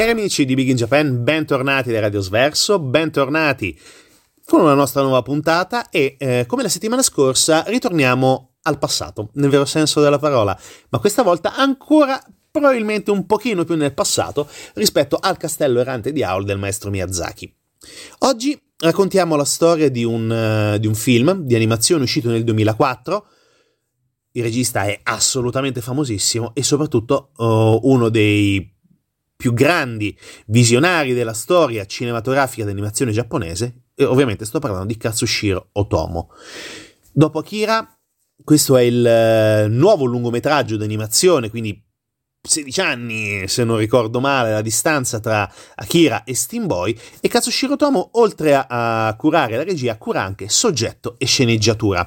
Cari 0.00 0.12
amici 0.12 0.46
di 0.46 0.54
Big 0.54 0.68
in 0.68 0.76
Japan, 0.76 1.22
bentornati 1.22 1.92
da 1.92 2.00
Radio 2.00 2.22
Sverso, 2.22 2.78
bentornati 2.78 3.78
con 4.46 4.62
una 4.62 4.72
nostra 4.72 5.02
nuova 5.02 5.20
puntata 5.20 5.90
e 5.90 6.16
eh, 6.18 6.46
come 6.46 6.62
la 6.62 6.70
settimana 6.70 7.02
scorsa 7.02 7.64
ritorniamo 7.66 8.52
al 8.62 8.78
passato, 8.78 9.28
nel 9.34 9.50
vero 9.50 9.66
senso 9.66 10.00
della 10.00 10.18
parola, 10.18 10.58
ma 10.88 10.98
questa 11.00 11.22
volta 11.22 11.54
ancora 11.54 12.18
probabilmente 12.50 13.10
un 13.10 13.26
pochino 13.26 13.64
più 13.64 13.76
nel 13.76 13.92
passato 13.92 14.48
rispetto 14.72 15.18
al 15.20 15.36
castello 15.36 15.80
errante 15.80 16.12
di 16.12 16.22
Aul 16.22 16.46
del 16.46 16.56
maestro 16.56 16.88
Miyazaki. 16.88 17.54
Oggi 18.20 18.58
raccontiamo 18.78 19.36
la 19.36 19.44
storia 19.44 19.90
di 19.90 20.02
un, 20.02 20.30
uh, 20.30 20.78
di 20.78 20.86
un 20.86 20.94
film 20.94 21.42
di 21.42 21.54
animazione 21.54 22.04
uscito 22.04 22.30
nel 22.30 22.44
2004 22.44 23.26
il 24.32 24.42
regista 24.44 24.84
è 24.84 24.98
assolutamente 25.02 25.82
famosissimo 25.82 26.52
e 26.54 26.62
soprattutto 26.62 27.32
uh, 27.36 27.80
uno 27.82 28.08
dei 28.08 28.78
più 29.40 29.54
grandi 29.54 30.14
visionari 30.48 31.14
della 31.14 31.32
storia 31.32 31.86
cinematografica 31.86 32.66
d'animazione 32.66 33.10
giapponese, 33.10 33.84
e 33.94 34.04
ovviamente 34.04 34.44
sto 34.44 34.58
parlando 34.58 34.84
di 34.84 34.98
Katsushiro 34.98 35.70
Otomo. 35.72 36.28
Dopo 37.10 37.38
Akira, 37.38 37.98
questo 38.44 38.76
è 38.76 38.82
il 38.82 39.06
eh, 39.06 39.66
nuovo 39.66 40.04
lungometraggio 40.04 40.76
d'animazione, 40.76 41.48
quindi 41.48 41.82
16 42.42 42.80
anni, 42.82 43.48
se 43.48 43.64
non 43.64 43.78
ricordo 43.78 44.20
male, 44.20 44.52
la 44.52 44.60
distanza 44.60 45.20
tra 45.20 45.50
Akira 45.76 46.24
e 46.24 46.34
Steam 46.34 46.66
Boy, 46.66 46.94
e 47.22 47.28
Katsushiro 47.28 47.72
Otomo, 47.72 48.10
oltre 48.12 48.54
a, 48.54 49.06
a 49.06 49.16
curare 49.16 49.56
la 49.56 49.64
regia, 49.64 49.96
cura 49.96 50.22
anche 50.22 50.50
soggetto 50.50 51.14
e 51.16 51.24
sceneggiatura. 51.24 52.06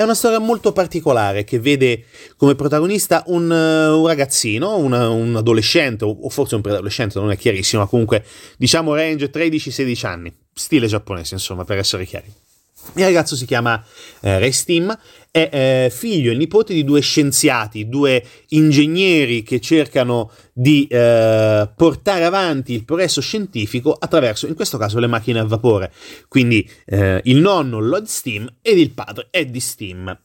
È 0.00 0.04
una 0.04 0.14
storia 0.14 0.38
molto 0.38 0.72
particolare 0.72 1.44
che 1.44 1.60
vede 1.60 2.06
come 2.38 2.54
protagonista 2.54 3.22
un, 3.26 3.50
uh, 3.50 3.98
un 4.00 4.06
ragazzino, 4.06 4.78
una, 4.78 5.10
un 5.10 5.36
adolescente, 5.36 6.06
o 6.06 6.30
forse 6.30 6.54
un 6.54 6.62
preadolescente, 6.62 7.18
non 7.18 7.30
è 7.30 7.36
chiarissimo, 7.36 7.82
ma 7.82 7.86
comunque 7.86 8.24
diciamo 8.56 8.94
range 8.94 9.30
13-16 9.30 10.06
anni, 10.06 10.34
stile 10.54 10.86
giapponese 10.86 11.34
insomma, 11.34 11.64
per 11.64 11.76
essere 11.76 12.06
chiari. 12.06 12.32
Il 12.94 13.04
ragazzo 13.04 13.36
si 13.36 13.46
chiama 13.46 13.82
eh, 14.20 14.38
Ray 14.38 14.52
Steam, 14.52 14.96
è 15.30 15.48
eh, 15.52 15.90
figlio 15.90 16.32
e 16.32 16.34
nipote 16.34 16.74
di 16.74 16.82
due 16.82 17.00
scienziati, 17.00 17.88
due 17.88 18.22
ingegneri 18.48 19.42
che 19.42 19.60
cercano 19.60 20.32
di 20.52 20.86
eh, 20.88 21.70
portare 21.76 22.24
avanti 22.24 22.72
il 22.72 22.84
progresso 22.84 23.20
scientifico 23.20 23.92
attraverso, 23.92 24.46
in 24.48 24.54
questo 24.54 24.76
caso, 24.76 24.98
le 24.98 25.06
macchine 25.06 25.38
a 25.38 25.44
vapore. 25.44 25.92
Quindi 26.26 26.68
eh, 26.86 27.20
il 27.24 27.36
nonno 27.38 27.78
Lloyd 27.78 28.06
Steam 28.06 28.52
ed 28.60 28.78
il 28.78 28.90
padre 28.90 29.28
Eddie 29.30 29.60
Steam. 29.60 30.18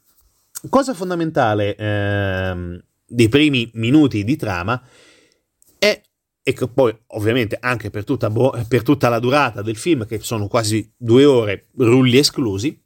Cosa 0.69 0.95
fondamentale 0.95 1.75
ehm, 1.75 2.83
dei 3.05 3.29
primi 3.29 3.69
minuti 3.73 4.23
di 4.23 4.35
trama 4.35 4.81
è 5.77 6.01
e 6.47 6.53
che 6.53 6.67
poi 6.67 6.95
ovviamente 7.07 7.57
anche 7.59 7.89
per 7.89 8.03
tutta, 8.03 8.31
per 8.67 8.83
tutta, 8.83 9.09
la 9.09 9.17
durata 9.17 9.63
del 9.63 9.75
film, 9.75 10.05
che 10.05 10.19
sono 10.19 10.47
quasi 10.47 10.93
due 10.95 11.25
ore, 11.25 11.69
rulli 11.77 12.19
esclusi, 12.19 12.79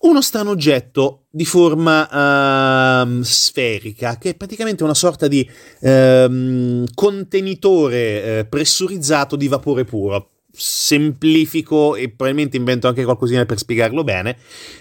uno 0.00 0.20
strano 0.20 0.50
oggetto 0.50 1.26
di 1.30 1.44
forma 1.44 3.04
uh, 3.04 3.22
sferica, 3.22 4.18
che 4.18 4.30
è 4.30 4.34
praticamente 4.34 4.82
una 4.82 4.94
sorta 4.94 5.28
di 5.28 5.48
uh, 5.48 6.84
contenitore 6.92 8.40
uh, 8.40 8.48
pressurizzato 8.48 9.36
di 9.36 9.46
vapore 9.46 9.84
puro. 9.84 10.30
Semplifico 10.50 11.94
e 11.94 12.08
probabilmente 12.08 12.56
invento 12.56 12.88
anche 12.88 13.04
qualcosina 13.04 13.44
per 13.44 13.58
spiegarlo 13.58 14.02
bene, 14.02 14.38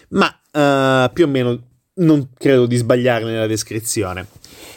ma 0.09 0.33
eh, 0.49 1.09
più 1.11 1.25
o 1.25 1.27
meno 1.27 1.61
non 1.95 2.29
credo 2.33 2.65
di 2.65 2.77
sbagliare 2.77 3.25
nella 3.25 3.45
descrizione. 3.45 4.25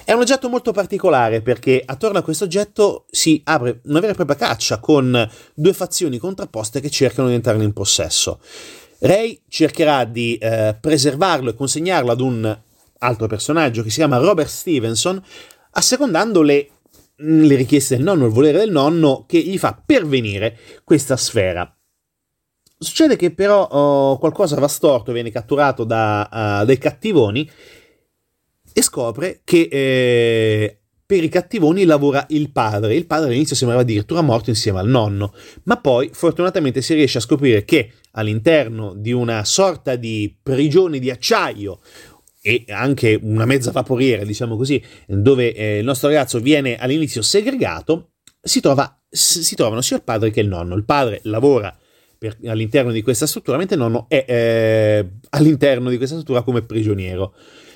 È 0.05 0.12
un 0.12 0.20
oggetto 0.20 0.49
molto 0.49 0.73
particolare 0.73 1.43
perché 1.43 1.82
attorno 1.85 2.19
a 2.19 2.23
questo 2.23 2.44
oggetto 2.44 3.06
si 3.11 3.40
apre 3.44 3.81
una 3.85 4.00
vera 4.00 4.12
e 4.12 4.17
propria 4.17 4.37
caccia 4.37 4.79
con 4.79 5.29
due 5.55 5.73
fazioni 5.73 6.19
contrapposte 6.19 6.81
che 6.81 6.90
cercano 6.90 7.29
di 7.29 7.35
entrarne 7.35 7.64
in 7.64 7.73
possesso. 7.73 8.40
Ray 9.00 9.43
cercherà 9.49 10.05
di 10.05 10.37
eh, 10.37 10.76
preservarlo 10.81 11.50
e 11.50 11.55
consegnarlo 11.55 12.11
ad 12.11 12.20
un 12.20 12.58
altro 12.99 13.26
personaggio 13.26 13.82
che 13.82 13.90
si 13.90 13.96
chiama 13.96 14.17
Robert 14.17 14.49
Stevenson, 14.49 15.23
assecondando 15.73 16.43
le, 16.43 16.70
le 17.17 17.55
richieste 17.55 17.96
del 17.96 18.05
nonno, 18.05 18.26
il 18.26 18.32
volere 18.32 18.58
del 18.58 18.70
nonno, 18.70 19.25
che 19.26 19.38
gli 19.38 19.58
fa 19.58 19.81
pervenire 19.84 20.56
questa 20.84 21.17
sfera. 21.17 21.73
Succede 22.81 23.17
che 23.17 23.32
però 23.32 23.64
oh, 23.64 24.19
qualcosa 24.19 24.58
va 24.58 24.69
storto, 24.69 25.12
viene 25.12 25.31
catturato 25.31 25.82
da 25.82 26.61
uh, 26.61 26.64
dei 26.64 26.79
cattivoni 26.79 27.49
e 28.79 28.83
scopre 28.83 29.41
che 29.43 29.69
eh, 29.69 30.79
per 31.05 31.25
i 31.25 31.29
cattivoni 31.29 31.85
lavora 31.85 32.25
il 32.29 32.53
padre. 32.53 32.95
Il 32.95 33.07
padre 33.07 33.31
all'inizio 33.31 33.57
sembrava 33.57 33.83
addirittura 33.83 34.21
morto 34.21 34.51
insieme 34.51 34.79
al 34.79 34.87
nonno, 34.87 35.35
ma 35.65 35.79
poi 35.79 36.11
fortunatamente 36.13 36.81
si 36.81 36.95
riesce 36.95 37.19
a 37.19 37.23
scoprire 37.23 37.65
che 37.65 37.95
all'interno 38.13 38.95
di 38.95 39.11
una 39.11 39.45
sorta 39.45 39.97
di 39.97 40.33
prigione 40.41 41.01
di 41.01 41.11
acciaio 41.11 41.81
e 42.41 42.67
anche 42.69 43.19
una 43.21 43.47
mezza 43.47 43.73
vaporiera, 43.73 44.23
diciamo 44.23 44.57
così, 44.57 44.81
dove 45.07 45.53
eh, 45.55 45.79
il 45.79 45.85
nostro 45.85 46.07
ragazzo 46.07 46.39
viene 46.39 46.77
all'inizio 46.77 47.21
segregato, 47.21 48.13
si, 48.41 48.61
trova, 48.61 48.97
si 49.11 49.57
trovano 49.57 49.81
sia 49.81 49.97
il 49.97 50.05
padre 50.05 50.31
che 50.31 50.41
il 50.41 50.47
nonno. 50.47 50.77
Il 50.77 50.85
padre 50.85 51.19
lavora 51.25 51.77
per, 52.17 52.37
all'interno 52.47 52.93
di 52.93 53.03
questa 53.03 53.27
struttura, 53.27 53.57
mentre 53.57 53.75
il 53.75 53.83
nonno 53.83 54.07
è 54.09 54.25
eh, 54.29 55.09
all'interno 55.31 55.91
di 55.91 55.97
questa 55.97 56.15
struttura 56.15 56.43
come 56.43 56.63
prigioniero. 56.63 57.35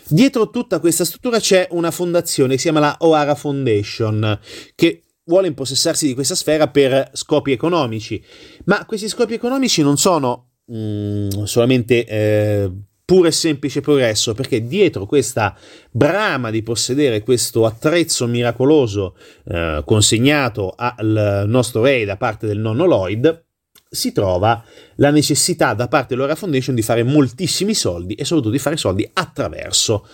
Dietro 0.09 0.51
tutta 0.51 0.81
questa 0.81 1.05
struttura 1.05 1.39
c'è 1.39 1.69
una 1.71 1.91
fondazione 1.91 2.57
si 2.57 2.63
chiama 2.63 2.81
la 2.81 2.97
O'Hara 3.01 3.35
Foundation, 3.35 4.39
che 4.75 5.03
vuole 5.25 5.49
impossessarsi 5.49 6.07
di 6.07 6.15
questa 6.15 6.35
sfera 6.35 6.69
per 6.69 7.11
scopi 7.13 7.53
economici. 7.53 8.23
Ma 8.65 8.85
questi 8.85 9.09
scopi 9.09 9.35
economici 9.35 9.83
non 9.83 9.97
sono 9.97 10.51
mm, 10.73 11.45
solamente 11.45 12.05
eh, 12.07 12.71
puro 13.05 13.29
e 13.29 13.33
semplice 13.33 13.81
progresso, 13.81 14.35
perché 14.35 14.67
dietro 14.67 15.07
questa 15.07 15.57
brama 15.91 16.51
di 16.51 16.63
possedere 16.63 17.23
questo 17.23 17.67
attrezzo 17.67 18.27
miracoloso 18.27 19.17
eh, 19.45 19.83
consegnato 19.85 20.73
al 20.77 21.45
nostro 21.47 21.83
re 21.83 22.05
da 22.05 22.17
parte 22.17 22.47
del 22.47 22.59
nonno 22.59 22.87
Lloyd, 22.87 23.45
si 23.94 24.11
trova 24.11 24.65
la 24.97 25.11
necessità 25.11 25.75
da 25.75 25.87
parte 25.87 26.15
dell'Ora 26.15 26.35
Foundation 26.35 26.75
di 26.75 26.81
fare 26.81 27.03
moltissimi 27.03 27.75
soldi 27.75 28.15
e 28.15 28.25
soprattutto 28.25 28.55
di 28.55 28.59
fare 28.59 28.79
soldi 28.79 29.09
attraverso 29.12 30.06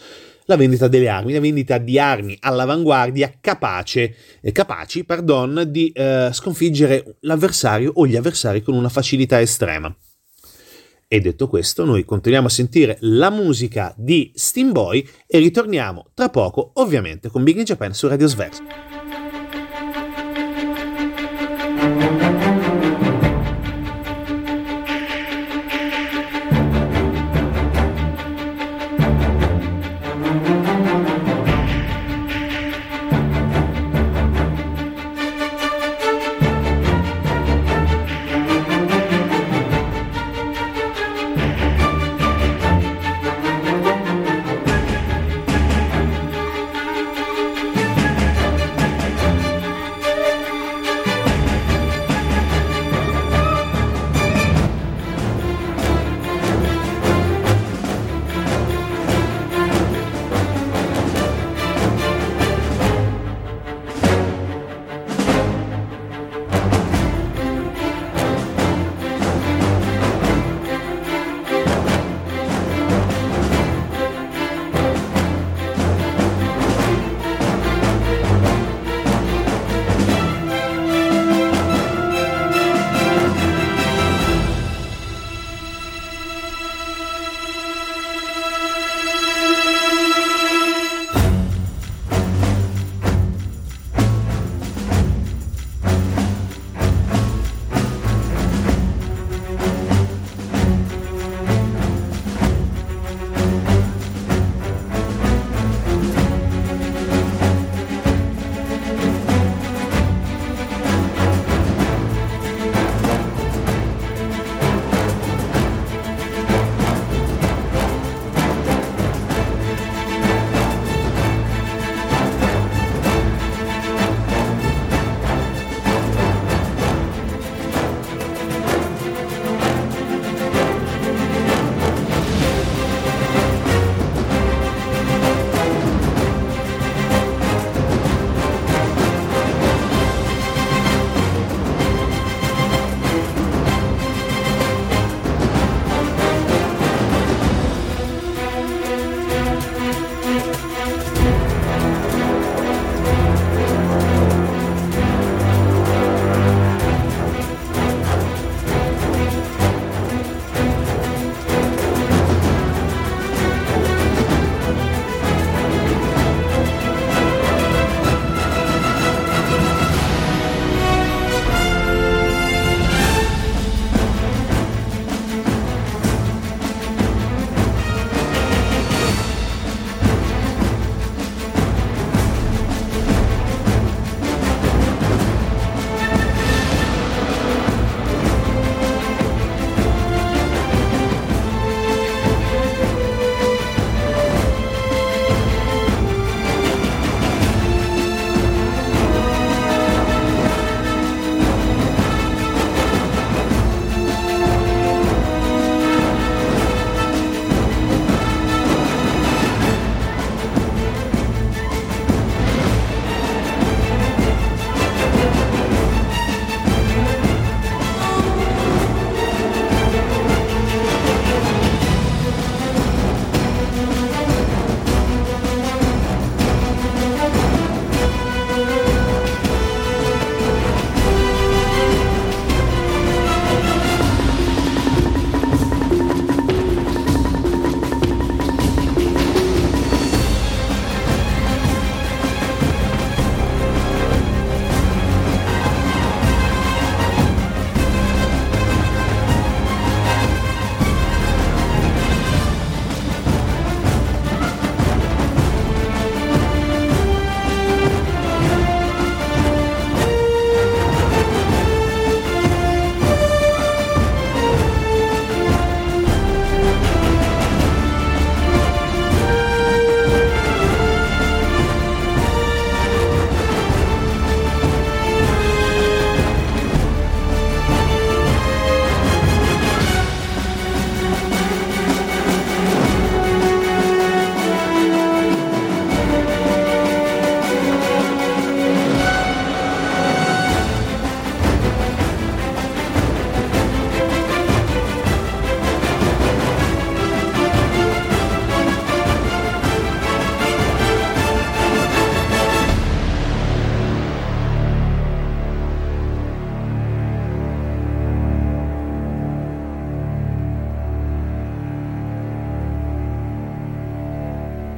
la 0.46 0.56
vendita 0.56 0.88
delle 0.88 1.08
armi, 1.08 1.32
la 1.32 1.40
vendita 1.40 1.78
di 1.78 1.98
armi 1.98 2.36
all'avanguardia 2.40 3.34
capace, 3.40 4.16
eh, 4.40 4.50
capaci 4.50 5.04
pardon, 5.04 5.64
di 5.68 5.92
eh, 5.92 6.30
sconfiggere 6.32 7.18
l'avversario 7.20 7.92
o 7.94 8.06
gli 8.06 8.16
avversari 8.16 8.62
con 8.62 8.74
una 8.74 8.88
facilità 8.88 9.40
estrema. 9.40 9.94
E 11.06 11.20
detto 11.20 11.48
questo, 11.48 11.84
noi 11.84 12.04
continuiamo 12.04 12.48
a 12.48 12.50
sentire 12.50 12.96
la 13.02 13.30
musica 13.30 13.94
di 13.96 14.32
Steam 14.34 14.72
Boy 14.72 15.06
e 15.26 15.38
ritorniamo 15.38 16.10
tra 16.14 16.28
poco, 16.30 16.72
ovviamente, 16.74 17.28
con 17.28 17.44
Big 17.44 17.56
in 17.56 17.64
Japan 17.64 17.94
su 17.94 18.08
Radio 18.08 18.26
Sverso. 18.26 18.97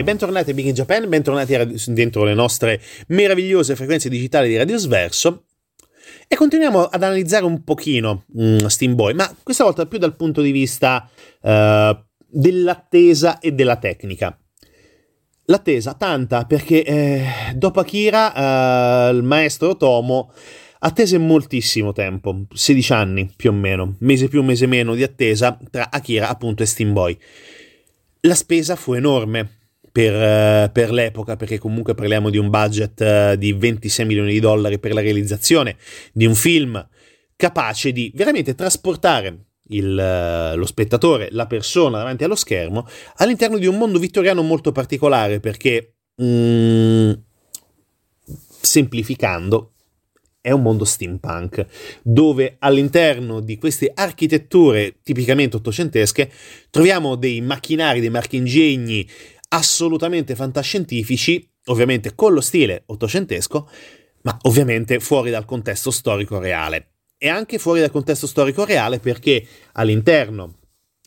E 0.01 0.03
bentornati 0.03 0.53
a 0.53 0.55
Big 0.55 0.65
in 0.65 0.73
Japan, 0.73 1.07
bentornati 1.11 1.55
dentro 1.89 2.25
le 2.25 2.33
nostre 2.33 2.81
meravigliose 3.09 3.77
frequenze 3.77 4.09
digitali 4.09 4.49
di 4.49 4.57
Radio 4.57 4.79
Sverso. 4.79 5.45
E 6.27 6.37
continuiamo 6.37 6.85
ad 6.85 7.03
analizzare 7.03 7.45
un 7.45 7.63
pochino 7.65 8.25
um, 8.33 8.67
Steam 8.69 8.95
Boy, 8.95 9.13
ma 9.13 9.31
questa 9.43 9.63
volta 9.63 9.85
più 9.85 9.99
dal 9.99 10.17
punto 10.17 10.41
di 10.41 10.53
vista 10.53 11.07
uh, 11.43 12.03
dell'attesa 12.27 13.41
e 13.41 13.53
della 13.53 13.77
tecnica. 13.77 14.35
L'attesa, 15.45 15.93
tanta, 15.93 16.47
perché 16.47 16.83
eh, 16.83 17.25
dopo 17.55 17.81
Akira 17.81 19.11
uh, 19.11 19.15
il 19.15 19.23
maestro 19.23 19.77
Tomo 19.77 20.33
attese 20.79 21.19
moltissimo 21.19 21.93
tempo, 21.93 22.47
16 22.51 22.93
anni 22.95 23.31
più 23.37 23.51
o 23.51 23.53
meno, 23.53 23.97
mese 23.99 24.29
più, 24.29 24.43
mese 24.43 24.65
meno 24.65 24.95
di 24.95 25.03
attesa 25.03 25.59
tra 25.71 25.91
Akira 25.91 26.31
appunto 26.31 26.63
e 26.63 26.67
Steam 26.67 26.95
Boy. 26.95 27.19
La 28.23 28.35
spesa 28.35 28.77
fu 28.77 28.95
enorme, 28.95 29.60
per, 29.93 30.15
uh, 30.15 30.73
per, 30.73 30.91
l'epoca, 30.93 31.37
perché 31.37 31.59
comunque 31.59 31.95
parliamo 31.95 32.31
di 32.31 32.39
un 32.39 32.51
budget 32.51 33.01
uh, 33.01 33.37
di 33.37 33.53
26 33.53 34.07
milioni 34.07 34.33
di 34.33 34.41
dollari 34.41 34.79
per 34.79 34.93
la 34.93 35.01
realizzazione 35.01 35.77
di 36.13 36.27
un 36.27 36.35
film 36.35 36.89
capace 37.37 37.93
di 37.93 38.13
veramente 38.15 38.55
trasportare 38.55 39.47
il, 39.69 40.53
uh, 40.55 40.57
lo 40.57 40.67
spettatore, 40.67 41.29
la 41.33 41.47
persona 41.47 41.99
davanti 41.99 42.25
allo 42.25 42.35
schermo, 42.35 42.87
all'interno 43.17 43.59
di 43.59 43.67
un 43.67 43.77
mondo 43.77 43.99
vittoriano 43.99 44.43
molto 44.43 44.73
particolare, 44.73 45.41
perché 45.41 45.95
mm, 46.23 47.13
semplificando, 48.61 49.73
è 50.41 50.51
un 50.53 50.63
mondo 50.63 50.85
steampunk, 50.85 51.67
dove 52.03 52.57
all'interno 52.61 53.41
di 53.41 53.59
queste 53.59 53.91
architetture 53.95 54.97
tipicamente 55.03 55.57
ottocentesche 55.57 56.31
troviamo 56.71 57.15
dei 57.17 57.41
macchinari, 57.41 58.01
dei 58.01 58.11
marchingegni 58.11 59.07
assolutamente 59.53 60.35
fantascientifici, 60.35 61.49
ovviamente 61.67 62.15
con 62.15 62.33
lo 62.33 62.41
stile 62.41 62.83
ottocentesco, 62.87 63.69
ma 64.23 64.37
ovviamente 64.43 65.01
fuori 65.01 65.31
dal 65.31 65.45
contesto 65.45 65.91
storico 65.91 66.39
reale. 66.39 66.93
E 67.19 67.29
anche 67.29 67.59
fuori 67.59 67.81
dal 67.81 67.91
contesto 67.91 68.27
storico 68.27 68.65
reale 68.65 68.99
perché 68.99 69.47
all'interno 69.73 70.59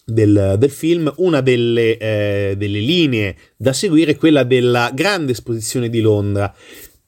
del, 0.05 0.55
del, 0.59 0.69
film, 0.69 1.11
una 1.17 1.41
delle, 1.41 1.97
eh, 1.97 2.55
delle, 2.57 2.79
linee 2.79 3.35
da 3.55 3.73
seguire 3.73 4.11
è 4.11 4.15
quella 4.15 4.43
della 4.43 4.91
grande 4.93 5.31
esposizione 5.31 5.89
di 5.89 6.01
Londra, 6.01 6.53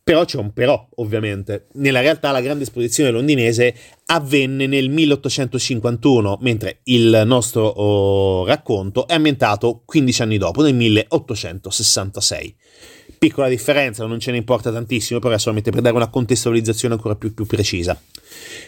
però 0.06 0.24
c'è 0.24 0.38
un 0.38 0.54
però, 0.54 0.88
ovviamente. 0.98 1.66
Nella 1.74 2.00
realtà 2.00 2.30
la 2.30 2.40
grande 2.40 2.62
esposizione 2.62 3.10
londinese 3.10 3.74
avvenne 4.06 4.68
nel 4.68 4.88
1851, 4.88 6.38
mentre 6.42 6.82
il 6.84 7.24
nostro 7.26 7.66
oh, 7.66 8.46
racconto 8.46 9.08
è 9.08 9.16
ambientato 9.16 9.82
15 9.84 10.22
anni 10.22 10.38
dopo, 10.38 10.62
nel 10.62 10.76
1866. 10.76 12.56
Piccola 13.18 13.48
differenza, 13.48 14.06
non 14.06 14.20
ce 14.20 14.30
ne 14.30 14.38
importa 14.38 14.72
tantissimo, 14.72 15.18
però 15.18 15.34
è 15.34 15.40
solamente 15.40 15.72
per 15.72 15.82
dare 15.82 15.96
una 15.96 16.12
contestualizzazione 16.12 16.94
ancora 16.94 17.16
più, 17.16 17.34
più 17.34 17.48
precisa. 17.48 18.00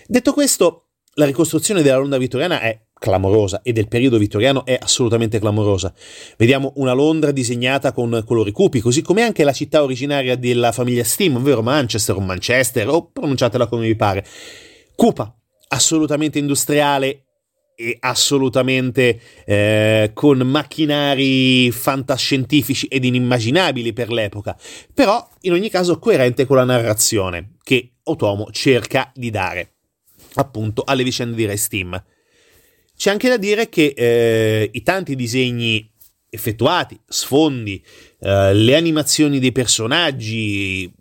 Detto 0.07 0.33
questo, 0.33 0.87
la 1.13 1.25
ricostruzione 1.25 1.83
della 1.83 1.97
Londra 1.97 2.17
vittoriana 2.17 2.61
è 2.61 2.86
clamorosa 2.97 3.61
e 3.63 3.73
del 3.73 3.87
periodo 3.87 4.17
vittoriano 4.17 4.65
è 4.65 4.77
assolutamente 4.79 5.39
clamorosa. 5.39 5.93
Vediamo 6.37 6.73
una 6.75 6.93
Londra 6.93 7.31
disegnata 7.31 7.91
con 7.91 8.23
colori 8.25 8.51
cupi, 8.51 8.81
così 8.81 9.01
come 9.01 9.21
anche 9.21 9.43
la 9.43 9.53
città 9.53 9.83
originaria 9.83 10.35
della 10.35 10.71
famiglia 10.71 11.03
Steam, 11.03 11.35
ovvero 11.37 11.61
Manchester 11.61 12.15
o 12.15 12.19
Manchester, 12.19 12.89
o 12.89 13.09
pronunciatela 13.11 13.67
come 13.67 13.85
vi 13.85 13.95
pare. 13.95 14.25
Cupa, 14.95 15.35
assolutamente 15.69 16.39
industriale 16.39 17.23
e 17.79 17.95
assolutamente 17.99 19.19
eh, 19.45 20.09
con 20.13 20.39
macchinari 20.39 21.69
fantascientifici 21.71 22.87
ed 22.87 23.05
inimmaginabili 23.05 23.93
per 23.93 24.11
l'epoca, 24.11 24.57
però 24.93 25.27
in 25.41 25.51
ogni 25.51 25.69
caso 25.69 25.99
coerente 25.99 26.47
con 26.47 26.57
la 26.57 26.63
narrazione 26.63 27.57
che 27.61 27.91
Otomo 28.03 28.47
cerca 28.51 29.11
di 29.13 29.29
dare 29.29 29.73
appunto 30.35 30.83
alle 30.85 31.03
vicende 31.03 31.35
di 31.35 31.45
Ray 31.45 31.57
Steam. 31.57 32.03
C'è 32.97 33.11
anche 33.11 33.29
da 33.29 33.37
dire 33.37 33.69
che 33.69 33.93
eh, 33.95 34.69
i 34.73 34.81
tanti 34.81 35.15
disegni 35.15 35.87
effettuati, 36.29 36.99
sfondi, 37.07 37.81
eh, 38.19 38.53
le 38.55 38.75
animazioni 38.75 39.37
dei 39.37 39.51
personaggi 39.51 40.91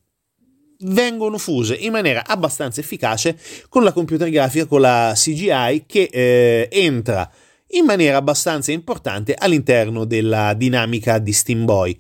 vengono 0.80 1.38
fuse 1.38 1.74
in 1.74 1.92
maniera 1.92 2.26
abbastanza 2.26 2.80
efficace 2.80 3.38
con 3.70 3.82
la 3.82 3.92
computer 3.92 4.28
grafica, 4.28 4.66
con 4.66 4.82
la 4.82 5.14
CGI 5.16 5.84
che 5.86 6.10
eh, 6.12 6.68
entra 6.70 7.30
in 7.68 7.86
maniera 7.86 8.18
abbastanza 8.18 8.72
importante 8.72 9.34
all'interno 9.34 10.04
della 10.04 10.52
dinamica 10.52 11.18
di 11.18 11.32
Steam 11.32 11.64
Boy. 11.64 11.96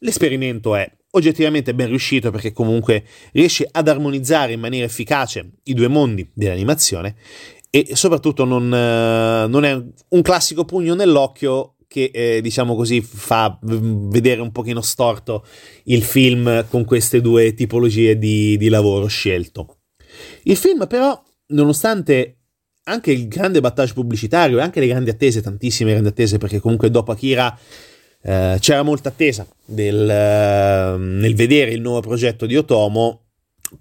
L'esperimento 0.00 0.74
è 0.74 0.88
oggettivamente 1.12 1.74
ben 1.74 1.88
riuscito 1.88 2.30
perché 2.30 2.52
comunque 2.52 3.04
riesce 3.32 3.66
ad 3.70 3.88
armonizzare 3.88 4.52
in 4.52 4.60
maniera 4.60 4.84
efficace 4.84 5.50
i 5.64 5.74
due 5.74 5.88
mondi 5.88 6.28
dell'animazione 6.34 7.16
e 7.70 7.90
soprattutto 7.94 8.44
non, 8.44 8.64
eh, 8.74 9.46
non 9.46 9.64
è 9.64 9.80
un 10.08 10.22
classico 10.22 10.64
pugno 10.64 10.94
nell'occhio 10.94 11.76
che 11.86 12.10
eh, 12.12 12.40
diciamo 12.40 12.74
così 12.76 13.00
fa 13.00 13.58
vedere 13.62 14.40
un 14.40 14.52
pochino 14.52 14.80
storto 14.80 15.44
il 15.84 16.02
film 16.02 16.66
con 16.68 16.84
queste 16.84 17.20
due 17.20 17.54
tipologie 17.54 18.16
di, 18.16 18.56
di 18.56 18.68
lavoro 18.68 19.06
scelto. 19.06 19.78
Il 20.44 20.56
film 20.56 20.86
però, 20.86 21.20
nonostante 21.48 22.36
anche 22.84 23.10
il 23.10 23.26
grande 23.26 23.60
battage 23.60 23.92
pubblicitario 23.92 24.58
e 24.58 24.62
anche 24.62 24.78
le 24.78 24.86
grandi 24.86 25.10
attese, 25.10 25.42
tantissime 25.42 25.90
grandi 25.90 26.08
attese, 26.08 26.38
perché 26.38 26.60
comunque 26.60 26.90
dopo 26.90 27.10
Akira 27.10 27.58
eh, 28.22 28.56
c'era 28.60 28.82
molta 28.82 29.08
attesa 29.08 29.46
del, 29.64 30.08
eh, 30.08 30.96
nel 30.96 31.34
vedere 31.34 31.72
il 31.72 31.80
nuovo 31.80 32.00
progetto 32.00 32.46
di 32.46 32.56
Otomo, 32.56 33.26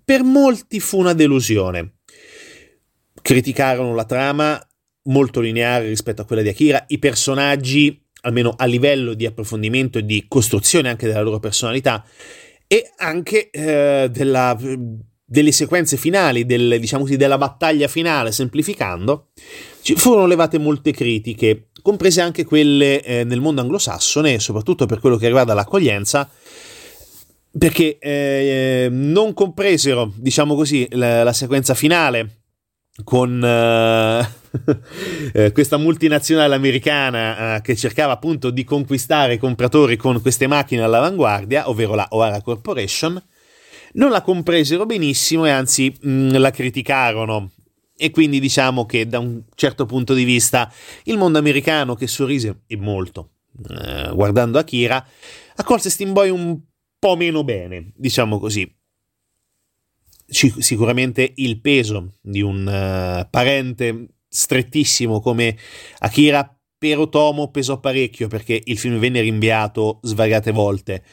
per 0.03 0.23
molti 0.23 0.79
fu 0.79 0.97
una 0.97 1.13
delusione 1.13 1.98
criticarono 3.29 3.93
la 3.93 4.05
trama 4.05 4.59
molto 5.03 5.39
lineare 5.39 5.87
rispetto 5.87 6.23
a 6.23 6.25
quella 6.25 6.41
di 6.41 6.47
Akira, 6.47 6.83
i 6.87 6.97
personaggi, 6.97 8.03
almeno 8.21 8.55
a 8.57 8.65
livello 8.65 9.13
di 9.13 9.27
approfondimento 9.27 9.99
e 9.99 10.03
di 10.03 10.25
costruzione 10.27 10.89
anche 10.89 11.05
della 11.05 11.21
loro 11.21 11.37
personalità, 11.37 12.03
e 12.65 12.91
anche 12.97 13.51
eh, 13.51 14.09
della, 14.11 14.57
delle 15.23 15.51
sequenze 15.51 15.95
finali, 15.95 16.47
del, 16.47 16.77
diciamo 16.79 17.03
così, 17.03 17.17
della 17.17 17.37
battaglia 17.37 17.87
finale, 17.87 18.31
semplificando, 18.31 19.27
ci 19.83 19.93
furono 19.93 20.25
levate 20.25 20.57
molte 20.57 20.89
critiche, 20.89 21.69
comprese 21.83 22.21
anche 22.21 22.45
quelle 22.45 23.03
eh, 23.03 23.23
nel 23.25 23.41
mondo 23.41 23.61
anglosassone, 23.61 24.39
soprattutto 24.39 24.87
per 24.87 24.99
quello 24.99 25.17
che 25.17 25.27
riguarda 25.27 25.53
l'accoglienza, 25.53 26.27
perché 27.55 27.99
eh, 27.99 28.87
non 28.89 29.35
compresero, 29.35 30.11
diciamo 30.15 30.55
così, 30.55 30.87
la, 30.93 31.21
la 31.21 31.33
sequenza 31.33 31.75
finale 31.75 32.38
con 33.03 33.41
uh, 33.41 34.23
questa 35.51 35.77
multinazionale 35.77 36.55
americana 36.55 37.55
uh, 37.55 37.61
che 37.61 37.75
cercava 37.75 38.13
appunto 38.13 38.49
di 38.49 38.63
conquistare 38.63 39.35
i 39.35 39.37
compratori 39.37 39.95
con 39.97 40.21
queste 40.21 40.47
macchine 40.47 40.81
all'avanguardia, 40.81 41.69
ovvero 41.69 41.95
la 41.95 42.07
O'Hara 42.11 42.41
Corporation, 42.41 43.21
non 43.93 44.11
la 44.11 44.21
compresero 44.21 44.85
benissimo 44.85 45.45
e 45.45 45.49
anzi 45.49 45.95
mh, 46.01 46.11
mm, 46.11 46.29
la 46.35 46.51
criticarono. 46.51 47.51
E 48.01 48.11
quindi 48.11 48.39
diciamo 48.39 48.85
che 48.85 49.07
da 49.07 49.19
un 49.19 49.41
certo 49.55 49.85
punto 49.85 50.13
di 50.13 50.23
vista 50.23 50.71
il 51.03 51.17
mondo 51.17 51.37
americano 51.37 51.95
che 51.95 52.07
sorrise 52.07 52.61
e 52.65 52.77
molto 52.77 53.31
uh, 53.67 54.13
guardando 54.15 54.57
Akira 54.57 55.05
accolse 55.55 55.89
Steam 55.89 56.13
Boy 56.13 56.29
un 56.29 56.57
po' 56.97 57.17
meno 57.17 57.43
bene, 57.43 57.91
diciamo 57.95 58.39
così 58.39 58.78
sicuramente 60.29 61.33
il 61.35 61.59
peso 61.59 62.15
di 62.21 62.41
un 62.41 62.65
uh, 62.65 63.27
parente 63.29 64.07
strettissimo 64.27 65.19
come 65.19 65.57
Akira 65.99 66.55
per 66.77 66.99
Otomo 66.99 67.49
pesò 67.49 67.79
parecchio 67.79 68.27
perché 68.27 68.61
il 68.63 68.77
film 68.77 68.99
venne 68.99 69.21
rinviato 69.21 69.99
svariate 70.03 70.51
volte. 70.51 71.03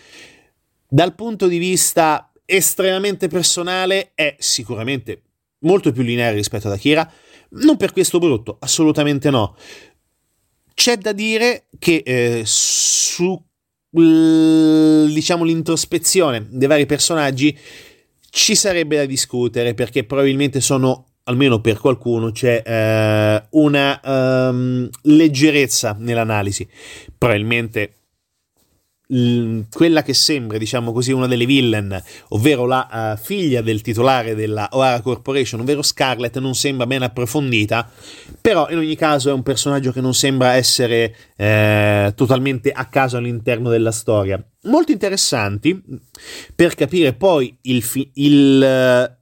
Dal 0.89 1.15
punto 1.15 1.49
di 1.49 1.59
vista 1.59 2.31
estremamente 2.45 3.27
personale 3.27 4.13
è 4.15 4.37
sicuramente 4.39 5.23
molto 5.61 5.91
più 5.91 6.03
lineare 6.03 6.37
rispetto 6.37 6.69
ad 6.69 6.75
Akira, 6.75 7.11
non 7.51 7.77
per 7.77 7.93
questo 7.93 8.19
brutto, 8.19 8.57
assolutamente 8.61 9.31
no. 9.31 9.57
C'è 10.73 10.97
da 10.99 11.13
dire 11.13 11.67
che 11.79 12.03
eh, 12.05 12.43
su 12.45 13.43
diciamo 13.89 15.45
l'introspezione 15.45 16.47
dei 16.51 16.69
vari 16.69 16.85
personaggi 16.85 17.57
ci 18.37 18.55
sarebbe 18.55 18.97
da 18.97 19.07
discutere 19.07 19.73
perché 19.73 20.05
probabilmente 20.05 20.61
sono 20.61 21.07
almeno 21.23 21.63
per 21.63 21.79
qualcuno 21.79 22.31
c'è 22.33 22.63
eh, 22.65 23.47
una 23.53 23.99
um, 24.05 24.87
leggerezza 25.05 25.97
nell'analisi. 25.99 26.69
Probabilmente 27.17 27.96
quella 29.09 30.03
che 30.03 30.15
sembra, 30.15 30.59
diciamo 30.59 30.93
così, 30.93 31.13
una 31.13 31.29
delle 31.29 31.47
villain, 31.47 32.03
ovvero 32.31 32.67
la 32.67 33.15
uh, 33.15 33.23
figlia 33.23 33.63
del 33.63 33.81
titolare 33.81 34.35
della 34.35 34.69
O'Hara 34.73 35.01
Corporation, 35.01 35.61
ovvero 35.61 35.83
Scarlett, 35.83 36.39
non 36.39 36.55
sembra 36.55 36.87
ben 36.87 37.03
approfondita, 37.03 37.89
però 38.41 38.69
in 38.71 38.79
ogni 38.79 38.97
caso 38.97 39.31
è 39.31 39.33
un 39.33 39.43
personaggio 39.43 39.93
che 39.93 40.01
non 40.01 40.13
sembra 40.13 40.55
essere 40.55 41.15
eh, 41.37 42.13
totalmente 42.17 42.73
a 42.73 42.87
caso 42.87 43.17
all'interno 43.17 43.71
della 43.71 43.93
storia. 43.93 44.45
Molto 44.63 44.91
interessanti 44.91 45.81
per 46.55 46.75
capire 46.75 47.13
poi 47.13 47.57
il, 47.63 47.83
fi- 47.83 48.11
il 48.15 48.61
uh, 48.61 49.15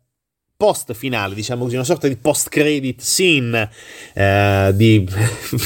post 0.57 0.95
finale, 0.95 1.35
diciamo 1.35 1.65
così, 1.65 1.75
una 1.75 1.85
sorta 1.85 2.09
di 2.09 2.17
post 2.17 2.49
credit 2.49 3.03
scene 3.03 3.71
eh, 4.15 4.71
di, 4.75 5.07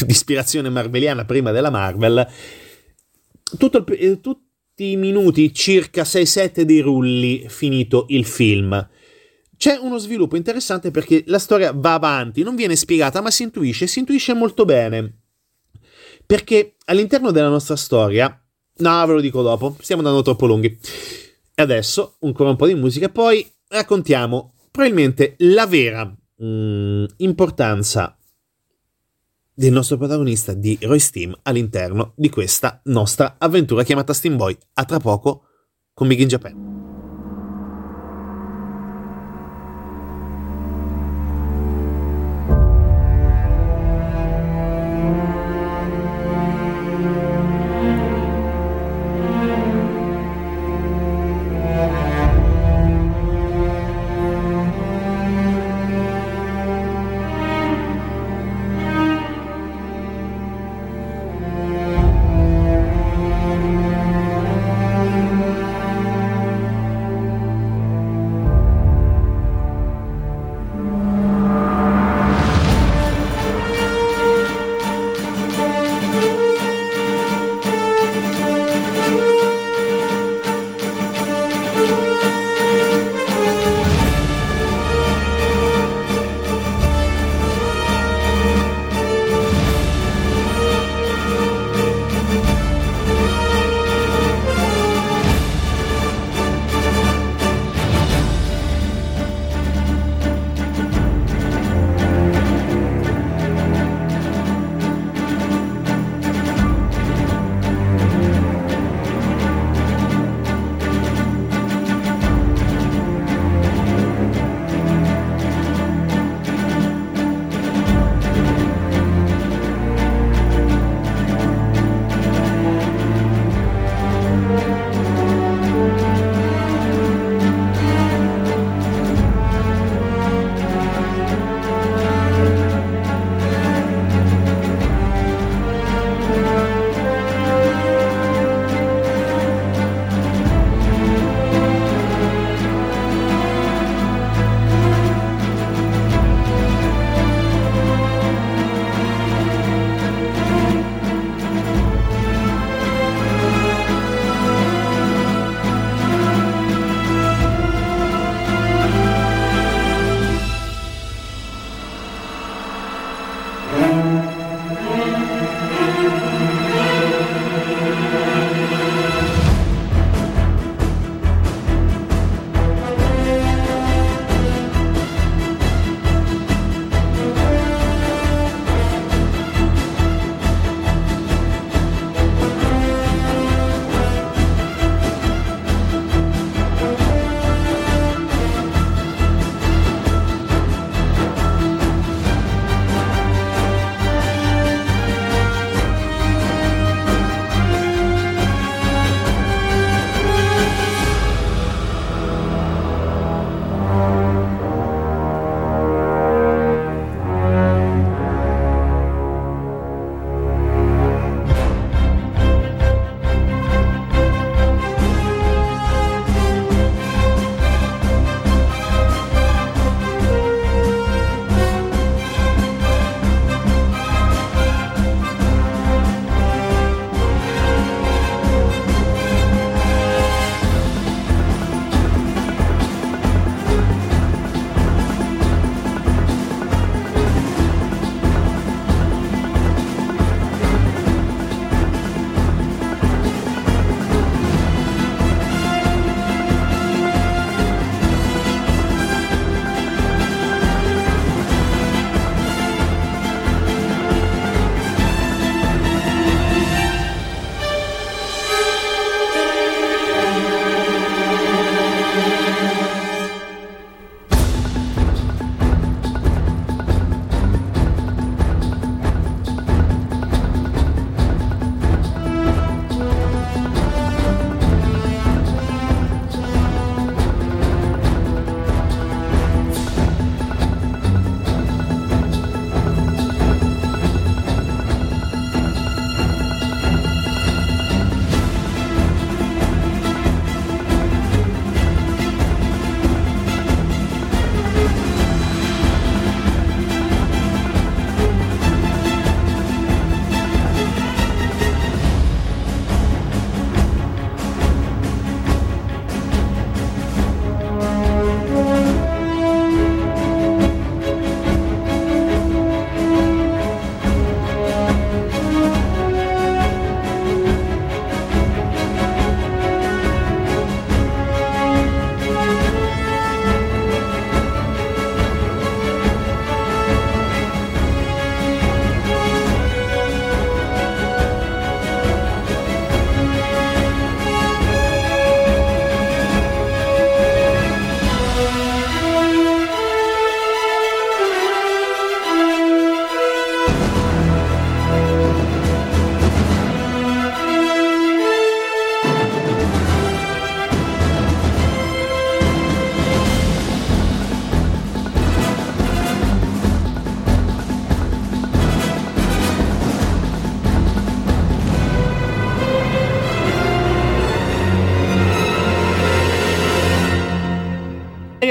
ispirazione 0.08 0.68
marveliana 0.70 1.24
prima 1.24 1.52
della 1.52 1.70
Marvel 1.70 2.26
il, 3.56 3.84
eh, 3.98 4.20
tutti 4.20 4.90
i 4.90 4.96
minuti, 4.96 5.52
circa 5.52 6.02
6-7 6.02 6.62
dei 6.62 6.80
rulli, 6.80 7.46
finito 7.48 8.06
il 8.08 8.24
film. 8.24 8.88
C'è 9.56 9.76
uno 9.76 9.98
sviluppo 9.98 10.36
interessante 10.36 10.90
perché 10.90 11.24
la 11.26 11.38
storia 11.38 11.72
va 11.72 11.94
avanti, 11.94 12.42
non 12.42 12.54
viene 12.54 12.76
spiegata, 12.76 13.20
ma 13.20 13.30
si 13.30 13.42
intuisce, 13.42 13.86
si 13.86 13.98
intuisce 13.98 14.34
molto 14.34 14.64
bene. 14.64 15.22
Perché 16.24 16.76
all'interno 16.84 17.30
della 17.30 17.48
nostra 17.48 17.74
storia, 17.74 18.40
no, 18.76 19.06
ve 19.06 19.12
lo 19.14 19.20
dico 19.20 19.42
dopo, 19.42 19.76
stiamo 19.80 20.02
andando 20.02 20.22
troppo 20.22 20.46
lunghi. 20.46 20.78
Adesso, 21.54 22.18
ancora 22.20 22.50
un 22.50 22.56
po' 22.56 22.66
di 22.66 22.74
musica, 22.74 23.08
poi 23.08 23.44
raccontiamo 23.68 24.54
probabilmente 24.70 25.34
la 25.38 25.66
vera 25.66 26.04
mh, 26.04 26.46
mm, 26.46 27.04
importanza 27.16 28.17
del 29.58 29.72
nostro 29.72 29.96
protagonista 29.96 30.54
di 30.54 30.78
Roy 30.82 31.00
Steam 31.00 31.36
all'interno 31.42 32.12
di 32.14 32.30
questa 32.30 32.80
nostra 32.84 33.34
avventura 33.38 33.82
chiamata 33.82 34.12
Steam 34.12 34.36
Boy. 34.36 34.56
A 34.74 34.84
tra 34.84 35.00
poco 35.00 35.46
con 35.92 36.06
Big 36.06 36.20
in 36.20 36.28
Japan. 36.28 36.77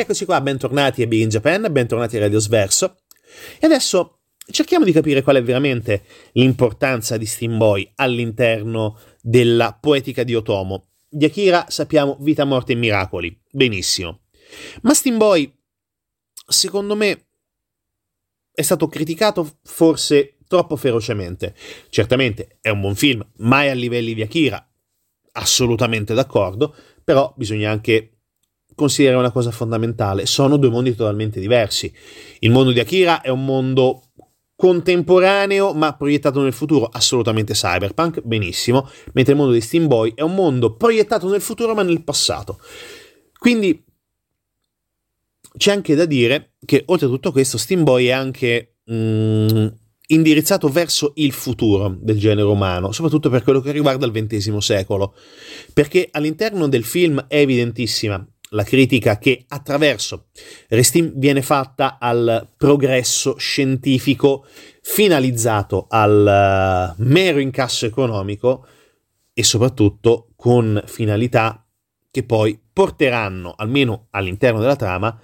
Eccoci 0.07 0.23
qua, 0.23 0.39
bentornati 0.39 1.01
a 1.01 1.05
Big 1.05 1.23
in 1.23 1.27
Japan, 1.27 1.67
bentornati 1.69 2.15
a 2.15 2.21
Radio 2.21 2.39
Sverso. 2.39 2.99
E 3.59 3.65
adesso 3.65 4.19
cerchiamo 4.49 4.85
di 4.85 4.93
capire 4.93 5.21
qual 5.21 5.35
è 5.35 5.43
veramente 5.43 6.05
l'importanza 6.31 7.17
di 7.17 7.25
Steam 7.25 7.57
Boy 7.57 7.91
all'interno 7.95 8.97
della 9.21 9.77
poetica 9.77 10.23
di 10.23 10.33
Otomo. 10.33 10.91
Di 11.09 11.25
Akira 11.25 11.65
sappiamo 11.67 12.15
vita, 12.21 12.45
morte 12.45 12.71
e 12.71 12.75
miracoli, 12.75 13.37
benissimo. 13.51 14.21
Ma 14.83 14.93
Steam 14.93 15.17
Boy, 15.17 15.53
secondo 16.47 16.95
me, 16.95 17.25
è 18.53 18.61
stato 18.61 18.87
criticato 18.87 19.57
forse 19.63 20.37
troppo 20.47 20.77
ferocemente. 20.77 21.53
Certamente 21.89 22.59
è 22.61 22.69
un 22.69 22.79
buon 22.79 22.95
film, 22.95 23.29
mai 23.39 23.67
a 23.67 23.73
livelli 23.73 24.13
di 24.13 24.21
Akira, 24.21 24.65
assolutamente 25.33 26.13
d'accordo, 26.13 26.73
però 27.03 27.33
bisogna 27.35 27.71
anche 27.71 28.16
considerare 28.77 29.17
una 29.17 29.31
cosa 29.31 29.49
fondamentale, 29.49 30.27
sono 30.27 30.55
due 30.57 30.69
mondi 30.69 30.95
totalmente 30.95 31.39
diversi. 31.39 31.91
Il 32.39 32.51
mondo 32.51 32.71
di 32.71 32.79
Akira 32.79 33.21
è 33.21 33.29
un 33.29 33.43
mondo 33.43 34.03
contemporaneo 34.55 35.73
ma 35.73 35.95
proiettato 35.95 36.43
nel 36.43 36.53
futuro, 36.53 36.85
assolutamente 36.85 37.53
cyberpunk, 37.53 38.21
benissimo, 38.21 38.87
mentre 39.13 39.33
il 39.33 39.39
mondo 39.39 39.53
di 39.53 39.61
Steam 39.61 39.87
Boy 39.87 40.13
è 40.13 40.21
un 40.21 40.35
mondo 40.35 40.75
proiettato 40.75 41.27
nel 41.27 41.41
futuro 41.41 41.73
ma 41.73 41.81
nel 41.81 42.03
passato. 42.03 42.59
Quindi 43.39 43.83
c'è 45.57 45.71
anche 45.71 45.95
da 45.95 46.05
dire 46.05 46.53
che 46.63 46.83
oltre 46.85 47.07
a 47.07 47.09
tutto 47.09 47.31
questo 47.31 47.57
Steam 47.57 47.83
Boy 47.83 48.05
è 48.05 48.11
anche 48.11 48.75
mm, 48.91 49.67
indirizzato 50.07 50.69
verso 50.69 51.13
il 51.15 51.31
futuro 51.31 51.97
del 51.99 52.19
genere 52.19 52.47
umano, 52.47 52.91
soprattutto 52.91 53.31
per 53.31 53.41
quello 53.41 53.59
che 53.59 53.71
riguarda 53.71 54.05
il 54.05 54.11
XX 54.11 54.55
secolo, 54.57 55.15
perché 55.73 56.09
all'interno 56.11 56.67
del 56.67 56.83
film 56.83 57.25
è 57.27 57.37
evidentissima 57.37 58.23
la 58.51 58.63
critica 58.63 59.17
che 59.17 59.45
attraverso 59.47 60.27
Restim 60.69 61.11
viene 61.15 61.41
fatta 61.41 61.97
al 61.99 62.47
progresso 62.55 63.37
scientifico 63.37 64.45
finalizzato 64.81 65.87
al 65.89 66.95
uh, 66.97 67.03
mero 67.03 67.39
incasso 67.39 67.85
economico 67.85 68.65
e 69.33 69.43
soprattutto 69.43 70.29
con 70.35 70.81
finalità 70.85 71.65
che 72.09 72.23
poi 72.23 72.59
porteranno, 72.71 73.53
almeno 73.55 74.07
all'interno 74.11 74.59
della 74.59 74.75
trama, 74.75 75.19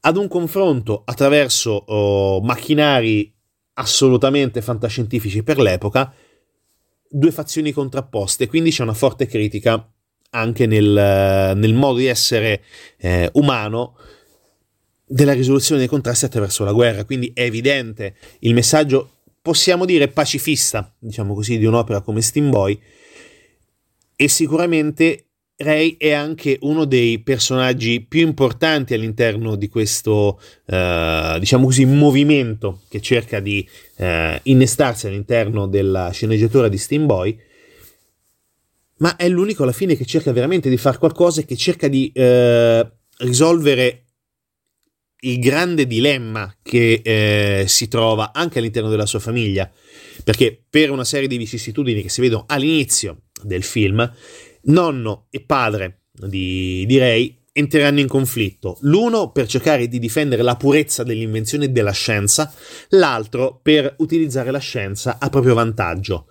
ad 0.00 0.16
un 0.16 0.28
confronto 0.28 1.02
attraverso 1.04 1.84
uh, 1.86 2.40
macchinari 2.42 3.32
assolutamente 3.74 4.60
fantascientifici 4.60 5.42
per 5.42 5.58
l'epoca, 5.58 6.12
due 7.08 7.30
fazioni 7.30 7.72
contrapposte, 7.72 8.46
quindi 8.48 8.70
c'è 8.70 8.82
una 8.82 8.94
forte 8.94 9.26
critica 9.26 9.90
anche 10.30 10.66
nel, 10.66 11.56
nel 11.56 11.74
modo 11.74 11.98
di 11.98 12.06
essere 12.06 12.62
eh, 12.98 13.28
umano 13.34 13.96
della 15.04 15.32
risoluzione 15.32 15.80
dei 15.80 15.88
contrasti 15.88 16.24
attraverso 16.24 16.64
la 16.64 16.72
guerra. 16.72 17.04
Quindi 17.04 17.32
è 17.34 17.42
evidente 17.42 18.14
il 18.40 18.54
messaggio, 18.54 19.18
possiamo 19.42 19.84
dire, 19.84 20.08
pacifista, 20.08 20.94
diciamo 20.98 21.34
così, 21.34 21.58
di 21.58 21.64
un'opera 21.64 22.00
come 22.00 22.20
Steam 22.20 22.50
Boy. 22.50 22.78
E 24.14 24.28
sicuramente 24.28 25.24
Ray 25.56 25.96
è 25.98 26.12
anche 26.12 26.58
uno 26.62 26.84
dei 26.84 27.18
personaggi 27.18 28.00
più 28.00 28.20
importanti 28.20 28.94
all'interno 28.94 29.56
di 29.56 29.68
questo, 29.68 30.40
eh, 30.66 31.36
diciamo 31.38 31.64
così, 31.66 31.84
movimento 31.84 32.80
che 32.88 33.00
cerca 33.00 33.40
di 33.40 33.66
eh, 33.96 34.40
innestarsi 34.44 35.06
all'interno 35.06 35.66
della 35.66 36.10
sceneggiatura 36.10 36.68
di 36.68 36.78
Steam 36.78 37.06
Boy 37.06 37.38
ma 39.00 39.16
è 39.16 39.28
l'unico 39.28 39.62
alla 39.62 39.72
fine 39.72 39.96
che 39.96 40.04
cerca 40.04 40.32
veramente 40.32 40.68
di 40.68 40.76
fare 40.76 40.98
qualcosa 40.98 41.40
e 41.40 41.44
che 41.44 41.56
cerca 41.56 41.88
di 41.88 42.10
eh, 42.14 42.90
risolvere 43.18 44.04
il 45.22 45.38
grande 45.38 45.86
dilemma 45.86 46.54
che 46.62 47.00
eh, 47.02 47.64
si 47.66 47.88
trova 47.88 48.32
anche 48.32 48.58
all'interno 48.58 48.88
della 48.88 49.06
sua 49.06 49.18
famiglia, 49.18 49.70
perché 50.24 50.62
per 50.68 50.90
una 50.90 51.04
serie 51.04 51.28
di 51.28 51.36
vicissitudini 51.36 52.02
che 52.02 52.08
si 52.08 52.20
vedono 52.20 52.44
all'inizio 52.46 53.22
del 53.42 53.62
film, 53.62 54.10
nonno 54.62 55.26
e 55.30 55.40
padre 55.40 56.04
di, 56.12 56.84
di 56.86 56.98
Ray 56.98 57.38
entreranno 57.52 58.00
in 58.00 58.06
conflitto, 58.06 58.78
l'uno 58.82 59.32
per 59.32 59.46
cercare 59.46 59.88
di 59.88 59.98
difendere 59.98 60.42
la 60.42 60.56
purezza 60.56 61.02
dell'invenzione 61.02 61.72
della 61.72 61.90
scienza, 61.90 62.52
l'altro 62.90 63.60
per 63.62 63.94
utilizzare 63.98 64.50
la 64.50 64.58
scienza 64.58 65.18
a 65.18 65.28
proprio 65.28 65.54
vantaggio 65.54 66.26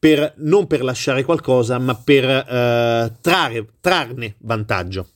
per, 0.00 0.32
non 0.38 0.66
per 0.66 0.82
lasciare 0.82 1.24
qualcosa, 1.24 1.78
ma 1.78 1.94
per 1.94 2.24
eh, 2.24 3.12
trarre, 3.20 3.66
trarne 3.80 4.36
vantaggio. 4.38 5.08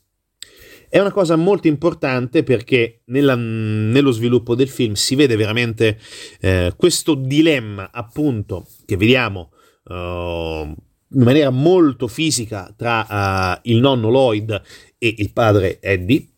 È 0.90 1.01
una 1.01 1.11
cosa 1.11 1.35
molto 1.37 1.66
importante 1.66 2.44
perché 2.44 3.01
nella, 3.07 3.35
nello 3.35 4.12
sviluppo 4.12 4.55
del 4.55 4.68
film 4.68 4.92
si 4.92 5.16
vede 5.16 5.35
veramente 5.37 5.99
eh, 6.38 6.73
questo 6.77 7.14
dilemma, 7.14 7.90
appunto, 7.90 8.68
che 8.85 8.97
vediamo 8.97 9.51
uh, 9.85 9.94
in 9.94 10.77
maniera 11.09 11.51
molto 11.51 12.07
fisica 12.07 12.73
tra 12.77 13.07
uh, 13.09 13.68
il 13.68 13.81
nonno 13.81 14.09
Lloyd 14.09 14.62
e 14.99 15.14
il 15.18 15.33
padre 15.33 15.81
Eddie, 15.81 16.29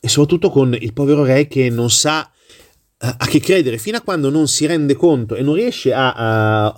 e 0.00 0.08
soprattutto 0.08 0.48
con 0.48 0.74
il 0.78 0.92
povero 0.94 1.24
re 1.24 1.46
che 1.46 1.68
non 1.68 1.90
sa 1.90 2.30
uh, 2.30 3.06
a 3.18 3.26
che 3.26 3.40
credere 3.40 3.76
fino 3.76 3.98
a 3.98 4.02
quando 4.02 4.30
non 4.30 4.48
si 4.48 4.64
rende 4.64 4.94
conto 4.94 5.34
e 5.34 5.42
non 5.42 5.54
riesce 5.54 5.92
a, 5.92 6.72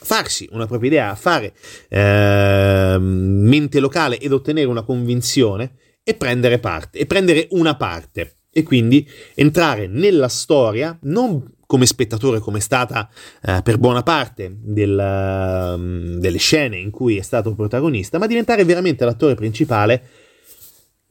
farsi 0.00 0.48
una 0.52 0.66
propria 0.66 0.90
idea, 0.90 1.14
fare 1.14 1.54
eh, 1.88 2.96
mente 2.98 3.80
locale 3.80 4.18
ed 4.18 4.32
ottenere 4.32 4.66
una 4.66 4.82
convinzione 4.82 5.74
e 6.02 6.14
prendere 6.14 6.58
parte, 6.58 6.98
e 6.98 7.06
prendere 7.06 7.48
una 7.50 7.76
parte 7.76 8.38
e 8.50 8.62
quindi 8.62 9.08
entrare 9.34 9.86
nella 9.86 10.28
storia 10.28 10.96
non 11.02 11.56
come 11.68 11.84
spettatore 11.84 12.38
come 12.38 12.58
è 12.58 12.62
stata 12.62 13.10
eh, 13.42 13.60
per 13.62 13.76
buona 13.76 14.02
parte 14.02 14.56
del, 14.58 14.94
uh, 14.96 16.18
delle 16.18 16.38
scene 16.38 16.78
in 16.78 16.90
cui 16.90 17.18
è 17.18 17.22
stato 17.22 17.54
protagonista, 17.54 18.16
ma 18.16 18.26
diventare 18.26 18.64
veramente 18.64 19.04
l'attore 19.04 19.34
principale 19.34 20.02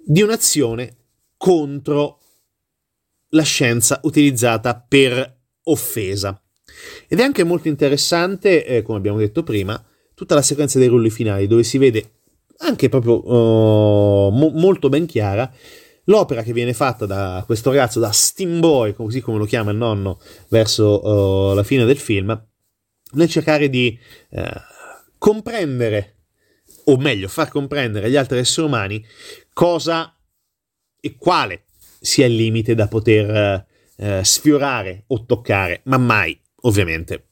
di 0.04 0.24
un'azione 0.24 0.96
contro 1.38 2.20
la 3.30 3.44
scienza 3.44 4.00
utilizzata 4.04 4.76
per 4.76 5.42
offesa. 5.66 6.42
Ed 7.08 7.20
è 7.20 7.24
anche 7.24 7.44
molto 7.44 7.68
interessante, 7.68 8.66
eh, 8.66 8.82
come 8.82 8.98
abbiamo 8.98 9.18
detto 9.18 9.44
prima, 9.44 9.82
tutta 10.14 10.36
la 10.36 10.42
sequenza 10.42 10.80
dei 10.80 10.88
rulli 10.88 11.12
finali 11.12 11.46
dove 11.46 11.64
si 11.64 11.78
vede 11.78 12.12
anche 12.60 12.90
proprio 12.90 13.24
uh, 13.24 14.32
mo- 14.32 14.52
molto 14.56 14.90
ben 14.90 15.06
chiara 15.06 15.52
l'opera 16.06 16.42
che 16.42 16.54
viene 16.54 16.74
fatta 16.74 17.06
da 17.06 17.44
questo 17.46 17.70
ragazzo, 17.70 18.00
da 18.00 18.12
Steam 18.12 18.60
Boy, 18.60 18.94
così 18.94 19.22
come 19.22 19.38
lo 19.38 19.46
chiama 19.46 19.72
il 19.72 19.78
nonno, 19.78 20.20
verso 20.48 21.06
uh, 21.06 21.54
la 21.54 21.64
fine 21.64 21.86
del 21.86 21.98
film, 21.98 22.48
nel 23.12 23.30
cercare 23.30 23.70
di 23.70 23.98
uh, 24.30 24.42
comprendere, 25.18 26.16
o 26.86 26.98
meglio, 26.98 27.28
far 27.28 27.50
comprendere 27.50 28.08
agli 28.08 28.16
altri 28.16 28.40
esseri 28.40 28.66
umani 28.66 29.06
cosa 29.54 30.18
e 31.00 31.16
quale 31.18 31.66
sia 32.00 32.26
il 32.26 32.36
limite 32.36 32.74
da 32.74 32.88
poter 32.88 33.66
sfiorare 34.22 35.06
o 35.08 35.26
toccare, 35.26 35.82
ma 35.86 35.98
mai 35.98 36.40
ovviamente 36.68 37.28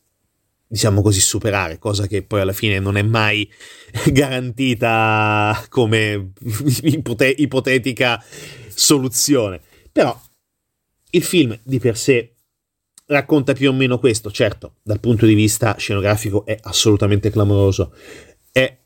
diciamo 0.68 1.02
così, 1.02 1.20
superare, 1.20 1.78
cosa 1.78 2.08
che 2.08 2.24
poi 2.24 2.42
alla 2.42 2.54
fine 2.54 2.80
non 2.80 2.98
è 2.98 3.02
mai 3.02 3.50
garantita 4.12 5.66
come 5.70 6.32
ipote- 6.84 7.36
ipotetica 7.38 8.24
soluzione. 8.68 9.62
Però 9.92 10.20
il 11.12 11.24
film 11.24 11.58
di 11.64 11.80
per 11.80 11.98
sé 11.98 12.34
racconta 13.08 13.54
più 13.54 13.70
o 13.70 13.74
meno 13.74 14.00
questo, 14.00 14.32
certo, 14.32 14.78
dal 14.82 15.00
punto 15.00 15.26
di 15.26 15.36
vista 15.36 15.76
scenografico 15.78 16.46
è 16.46 16.58
assolutamente 16.64 17.30
clamoroso, 17.30 17.94
è 18.52 18.85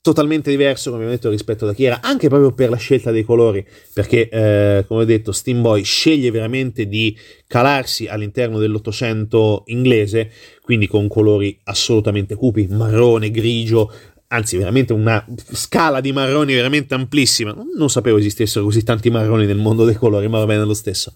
totalmente 0.00 0.50
diverso, 0.50 0.90
come 0.90 1.06
ho 1.06 1.08
detto, 1.08 1.30
rispetto 1.30 1.64
ad 1.64 1.70
Akira, 1.70 2.00
anche 2.00 2.28
proprio 2.28 2.52
per 2.52 2.70
la 2.70 2.76
scelta 2.76 3.10
dei 3.10 3.24
colori, 3.24 3.66
perché, 3.92 4.28
eh, 4.28 4.84
come 4.86 5.02
ho 5.02 5.04
detto, 5.04 5.32
Steam 5.32 5.60
Boy 5.60 5.82
sceglie 5.82 6.30
veramente 6.30 6.86
di 6.86 7.16
calarsi 7.46 8.06
all'interno 8.06 8.58
dell'Ottocento 8.58 9.64
inglese, 9.66 10.30
quindi 10.62 10.86
con 10.86 11.08
colori 11.08 11.58
assolutamente 11.64 12.34
cupi, 12.34 12.66
marrone, 12.68 13.30
grigio, 13.30 13.92
anzi 14.28 14.56
veramente 14.56 14.92
una 14.92 15.24
scala 15.52 16.00
di 16.00 16.12
marroni 16.12 16.54
veramente 16.54 16.94
amplissima. 16.94 17.54
Non 17.76 17.90
sapevo 17.90 18.18
esistessero 18.18 18.64
così 18.64 18.82
tanti 18.82 19.10
marroni 19.10 19.46
nel 19.46 19.56
mondo 19.56 19.84
dei 19.84 19.94
colori, 19.94 20.28
ma 20.28 20.38
va 20.38 20.46
bene 20.46 20.64
lo 20.64 20.74
stesso. 20.74 21.14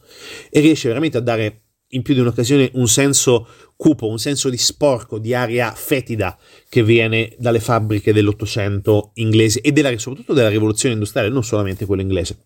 E 0.51 0.61
riesce 0.61 0.89
veramente 0.89 1.19
a 1.19 1.21
dare 1.21 1.61
in 1.95 2.03
più 2.03 2.15
di 2.15 2.21
un'occasione 2.21 2.71
un 2.75 2.87
senso 2.89 3.47
cupo, 3.77 4.09
un 4.09 4.19
senso 4.19 4.49
di 4.49 4.59
sporco, 4.59 5.19
di 5.19 5.35
aria 5.35 5.73
fetida 5.73 6.39
che 6.69 6.83
viene 6.83 7.35
dalle 7.39 7.61
fabbriche 7.61 8.13
dell'Ottocento 8.13 9.11
inglese 9.15 9.61
e 9.61 9.73
della, 9.73 9.97
soprattutto 9.99 10.33
della 10.33 10.49
rivoluzione 10.49 10.95
industriale, 10.95 11.29
non 11.29 11.45
solamente 11.45 11.87
quella 11.87 12.03
inglese. 12.03 12.37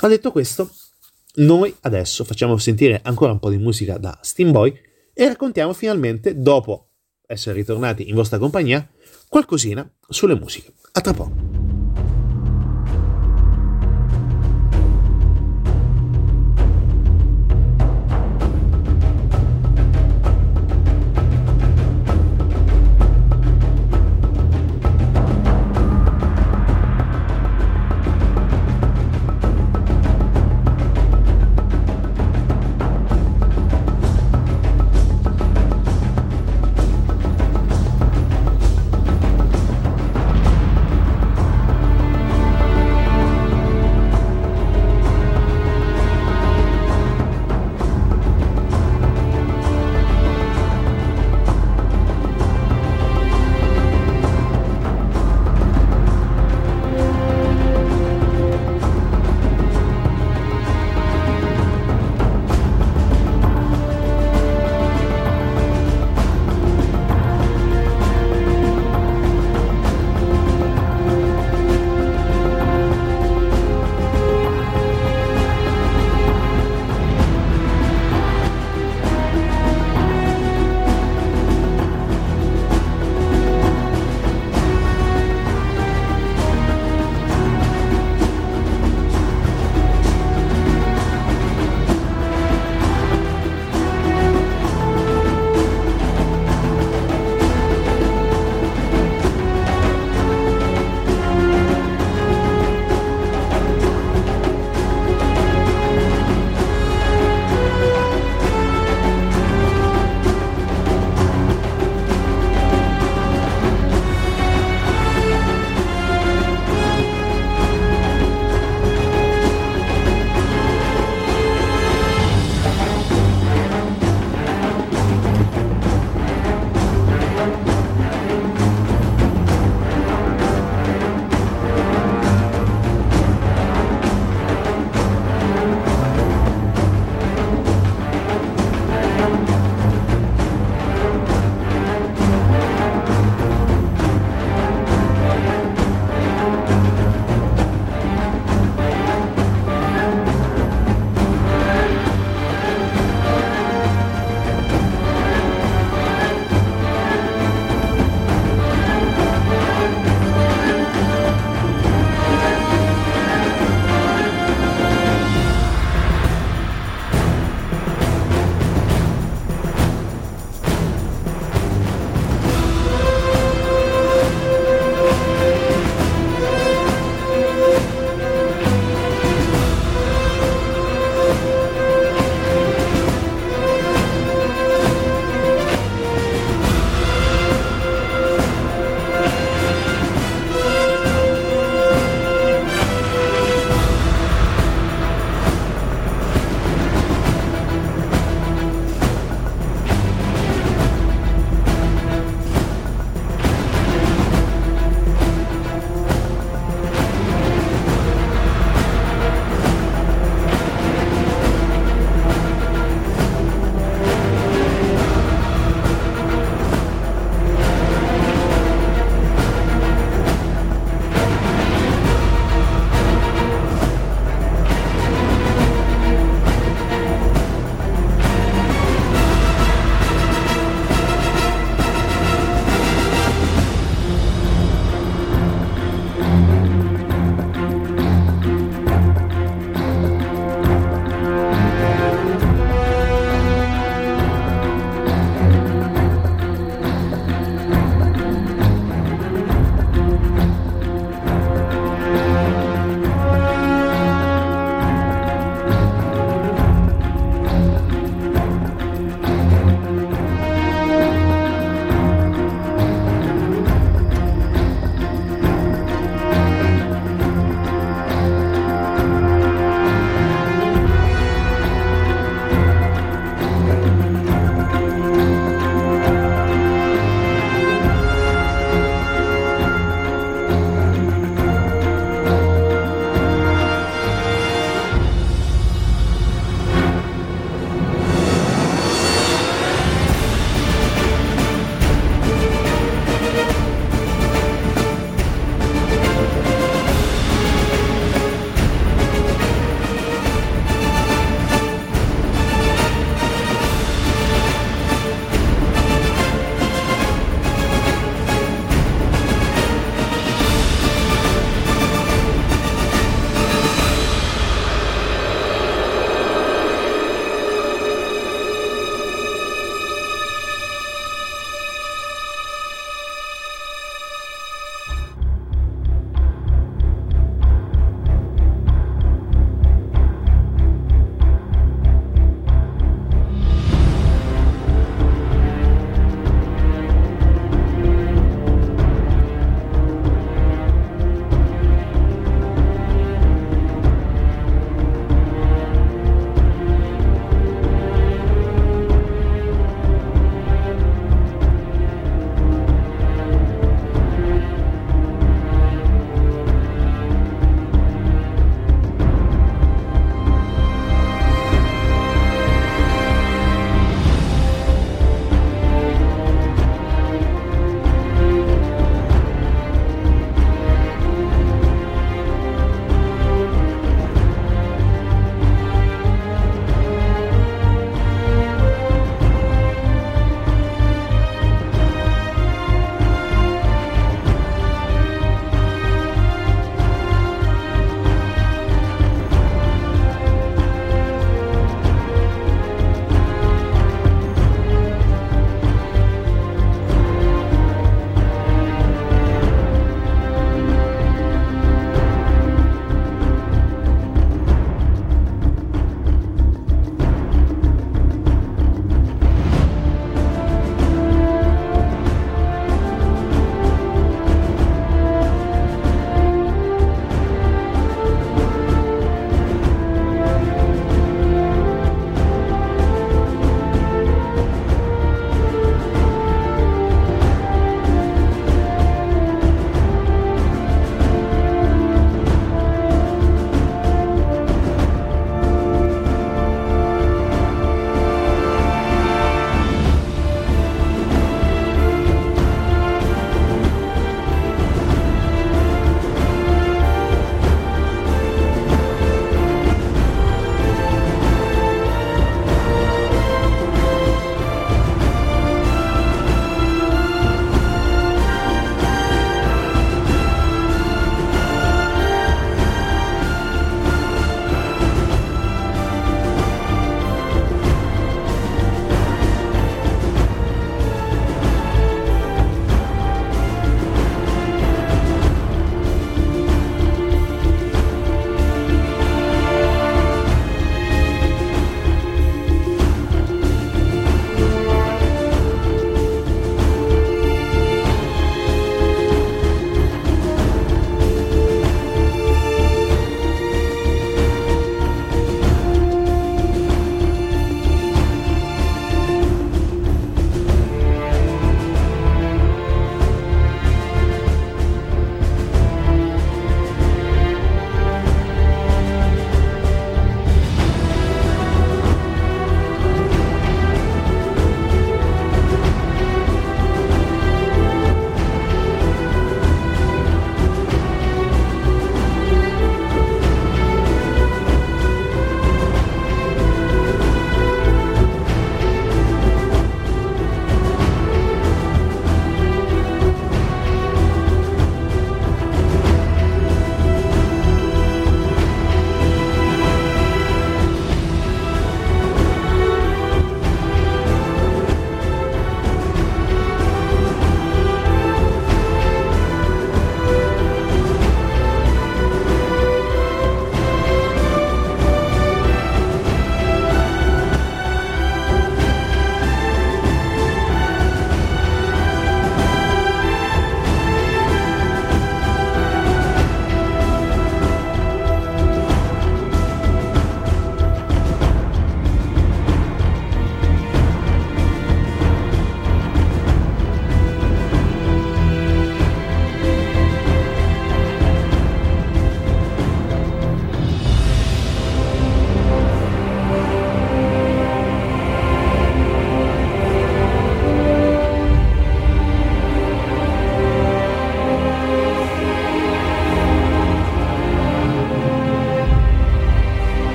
Ma 0.00 0.08
detto 0.08 0.30
questo, 0.30 0.70
noi 1.36 1.74
adesso 1.80 2.24
facciamo 2.24 2.56
sentire 2.56 3.00
ancora 3.02 3.32
un 3.32 3.38
po' 3.38 3.50
di 3.50 3.58
musica 3.58 3.98
da 3.98 4.18
Steam 4.22 4.52
Boy 4.52 4.76
e 5.12 5.26
raccontiamo 5.26 5.72
finalmente, 5.72 6.40
dopo 6.40 6.90
essere 7.26 7.56
ritornati 7.56 8.08
in 8.08 8.14
vostra 8.14 8.38
compagnia, 8.38 8.88
qualcosina 9.28 9.88
sulle 10.08 10.34
musiche. 10.34 10.72
A 10.92 11.00
tra 11.00 11.12
poco. 11.12 11.57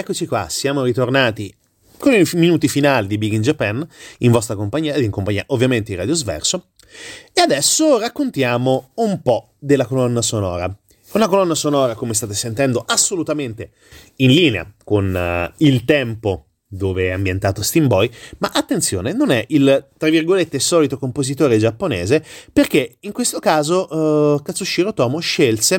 Rieccoci 0.00 0.26
qua, 0.26 0.48
siamo 0.48 0.82
ritornati 0.82 1.54
con 1.98 2.14
i 2.14 2.26
minuti 2.32 2.68
finali 2.68 3.06
di 3.06 3.18
Big 3.18 3.32
in 3.32 3.42
Japan, 3.42 3.86
in 4.18 4.30
vostra 4.30 4.56
compagnia 4.56 4.96
in 4.96 5.10
compagnia 5.10 5.44
ovviamente 5.48 5.90
di 5.90 5.96
Radio 5.98 6.14
Sverso. 6.14 6.68
E 7.34 7.40
adesso 7.42 7.98
raccontiamo 7.98 8.92
un 8.94 9.20
po' 9.20 9.50
della 9.58 9.84
colonna 9.84 10.22
sonora. 10.22 10.74
Una 11.12 11.28
colonna 11.28 11.54
sonora, 11.54 11.94
come 11.94 12.14
state 12.14 12.32
sentendo, 12.32 12.82
assolutamente 12.86 13.72
in 14.16 14.30
linea 14.30 14.72
con 14.82 15.14
uh, 15.14 15.52
il 15.58 15.84
tempo 15.84 16.46
dove 16.72 17.08
è 17.08 17.10
ambientato 17.10 17.62
Steam 17.62 17.88
Boy, 17.88 18.08
ma 18.38 18.50
attenzione, 18.54 19.12
non 19.12 19.32
è 19.32 19.44
il 19.48 19.88
tra 19.96 20.08
virgolette 20.08 20.60
solito 20.60 20.98
compositore 20.98 21.58
giapponese, 21.58 22.24
perché 22.52 22.98
in 23.00 23.12
questo 23.12 23.40
caso 23.40 23.88
uh, 23.92 24.40
Katsushiro 24.40 24.94
Tomo 24.94 25.18
scelse 25.18 25.74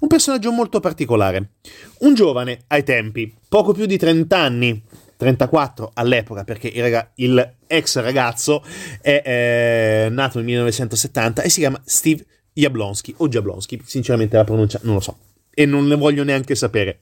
un 0.00 0.08
personaggio 0.08 0.52
molto 0.52 0.78
particolare, 0.78 1.52
un 2.00 2.14
giovane 2.14 2.64
ai 2.66 2.84
tempi, 2.84 3.34
poco 3.48 3.72
più 3.72 3.86
di 3.86 3.96
30 3.96 4.36
anni, 4.36 4.82
34 5.16 5.92
all'epoca, 5.94 6.44
perché 6.44 6.68
il, 6.68 6.82
raga- 6.82 7.10
il 7.14 7.54
ex 7.66 7.98
ragazzo 7.98 8.62
è 9.00 9.22
eh, 9.24 10.08
nato 10.10 10.36
nel 10.36 10.46
1970 10.46 11.40
e 11.40 11.48
si 11.48 11.60
chiama 11.60 11.80
Steve 11.82 12.26
Jablonski 12.52 13.14
o 13.18 13.28
Jablonski, 13.28 13.80
sinceramente 13.86 14.36
la 14.36 14.44
pronuncia 14.44 14.78
non 14.82 14.94
lo 14.94 15.00
so 15.00 15.16
e 15.58 15.64
non 15.64 15.86
ne 15.86 15.94
voglio 15.94 16.22
neanche 16.22 16.54
sapere. 16.54 17.00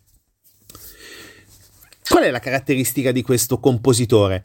Qual 2.09 2.23
è 2.23 2.31
la 2.31 2.39
caratteristica 2.39 3.13
di 3.13 3.23
questo 3.23 3.59
compositore? 3.59 4.45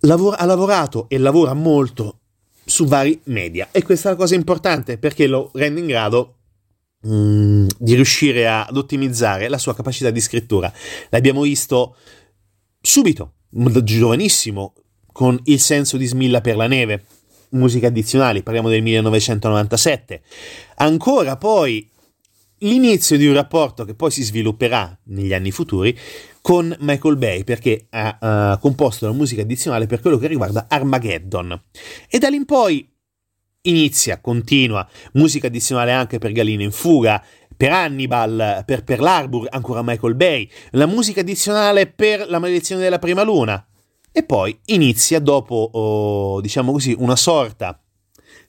Lavora, 0.00 0.38
ha 0.38 0.44
lavorato 0.44 1.08
e 1.08 1.18
lavora 1.18 1.52
molto 1.52 2.18
su 2.64 2.86
vari 2.86 3.20
media 3.24 3.68
e 3.72 3.82
questa 3.82 4.08
è 4.08 4.12
la 4.12 4.18
cosa 4.18 4.34
importante 4.34 4.98
perché 4.98 5.26
lo 5.26 5.50
rende 5.54 5.80
in 5.80 5.86
grado 5.86 6.36
mm, 7.06 7.66
di 7.76 7.94
riuscire 7.94 8.48
ad 8.48 8.76
ottimizzare 8.76 9.48
la 9.48 9.58
sua 9.58 9.74
capacità 9.74 10.10
di 10.10 10.20
scrittura. 10.20 10.72
L'abbiamo 11.10 11.42
visto 11.42 11.96
subito, 12.80 13.34
giovanissimo, 13.82 14.74
con 15.12 15.38
Il 15.44 15.60
senso 15.60 15.96
di 15.96 16.06
Smilla 16.06 16.40
per 16.40 16.56
la 16.56 16.66
neve, 16.66 17.04
musiche 17.50 17.86
addizionali, 17.86 18.42
parliamo 18.42 18.68
del 18.68 18.82
1997. 18.82 20.22
Ancora 20.76 21.36
poi 21.36 21.88
l'inizio 22.62 23.16
di 23.16 23.26
un 23.26 23.34
rapporto 23.34 23.84
che 23.84 23.94
poi 23.94 24.10
si 24.10 24.22
svilupperà 24.22 24.98
negli 25.04 25.32
anni 25.32 25.50
futuri 25.50 25.96
con 26.40 26.74
Michael 26.80 27.16
Bay 27.16 27.44
perché 27.44 27.86
ha 27.90 28.54
uh, 28.54 28.58
composto 28.60 29.06
la 29.06 29.12
musica 29.12 29.42
addizionale 29.42 29.86
per 29.86 30.00
quello 30.00 30.18
che 30.18 30.26
riguarda 30.26 30.66
Armageddon. 30.68 31.62
E 32.08 32.18
da 32.18 32.28
lì 32.28 32.36
in 32.36 32.44
poi 32.44 32.88
inizia, 33.62 34.20
continua, 34.20 34.86
musica 35.12 35.46
addizionale 35.46 35.92
anche 35.92 36.18
per 36.18 36.32
Galino 36.32 36.62
in 36.62 36.72
fuga, 36.72 37.22
per 37.56 37.70
Hannibal, 37.70 38.64
per 38.66 38.82
Pearl 38.82 39.06
Harbor, 39.06 39.46
ancora 39.50 39.82
Michael 39.82 40.16
Bay, 40.16 40.48
la 40.70 40.86
musica 40.86 41.20
addizionale 41.20 41.86
per 41.86 42.28
La 42.28 42.40
maledizione 42.40 42.82
della 42.82 42.98
prima 42.98 43.22
luna. 43.22 43.64
E 44.10 44.24
poi 44.24 44.58
inizia 44.66 45.20
dopo, 45.20 45.70
oh, 45.72 46.40
diciamo 46.40 46.72
così, 46.72 46.94
una 46.98 47.16
sorta 47.16 47.80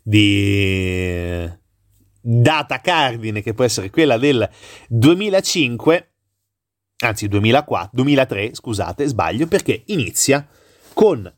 di 0.02 1.48
data 2.26 2.80
cardine 2.80 3.42
che 3.42 3.54
può 3.54 3.66
essere 3.66 3.90
quella 3.90 4.18
del 4.18 4.50
2005, 4.88 6.12
anzi 7.04 7.28
2004, 7.28 7.90
2003, 7.92 8.56
scusate, 8.56 9.06
sbaglio, 9.08 9.48
perché 9.48 9.84
inizia 9.88 10.48
con 10.94 11.32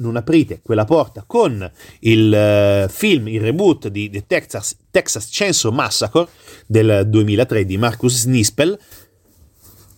non 0.00 0.16
aprite 0.16 0.60
quella 0.62 0.84
porta 0.84 1.24
con 1.26 1.70
il 2.00 2.84
uh, 2.86 2.88
film, 2.88 3.28
il 3.28 3.40
reboot 3.40 3.88
di 3.88 4.08
The 4.08 4.24
Texas, 4.26 4.76
Texas 4.90 5.28
Chainsaw 5.30 5.72
Massacre 5.72 6.26
del 6.66 7.04
2003 7.06 7.64
di 7.64 7.76
Marcus 7.76 8.24
Nispel, 8.24 8.78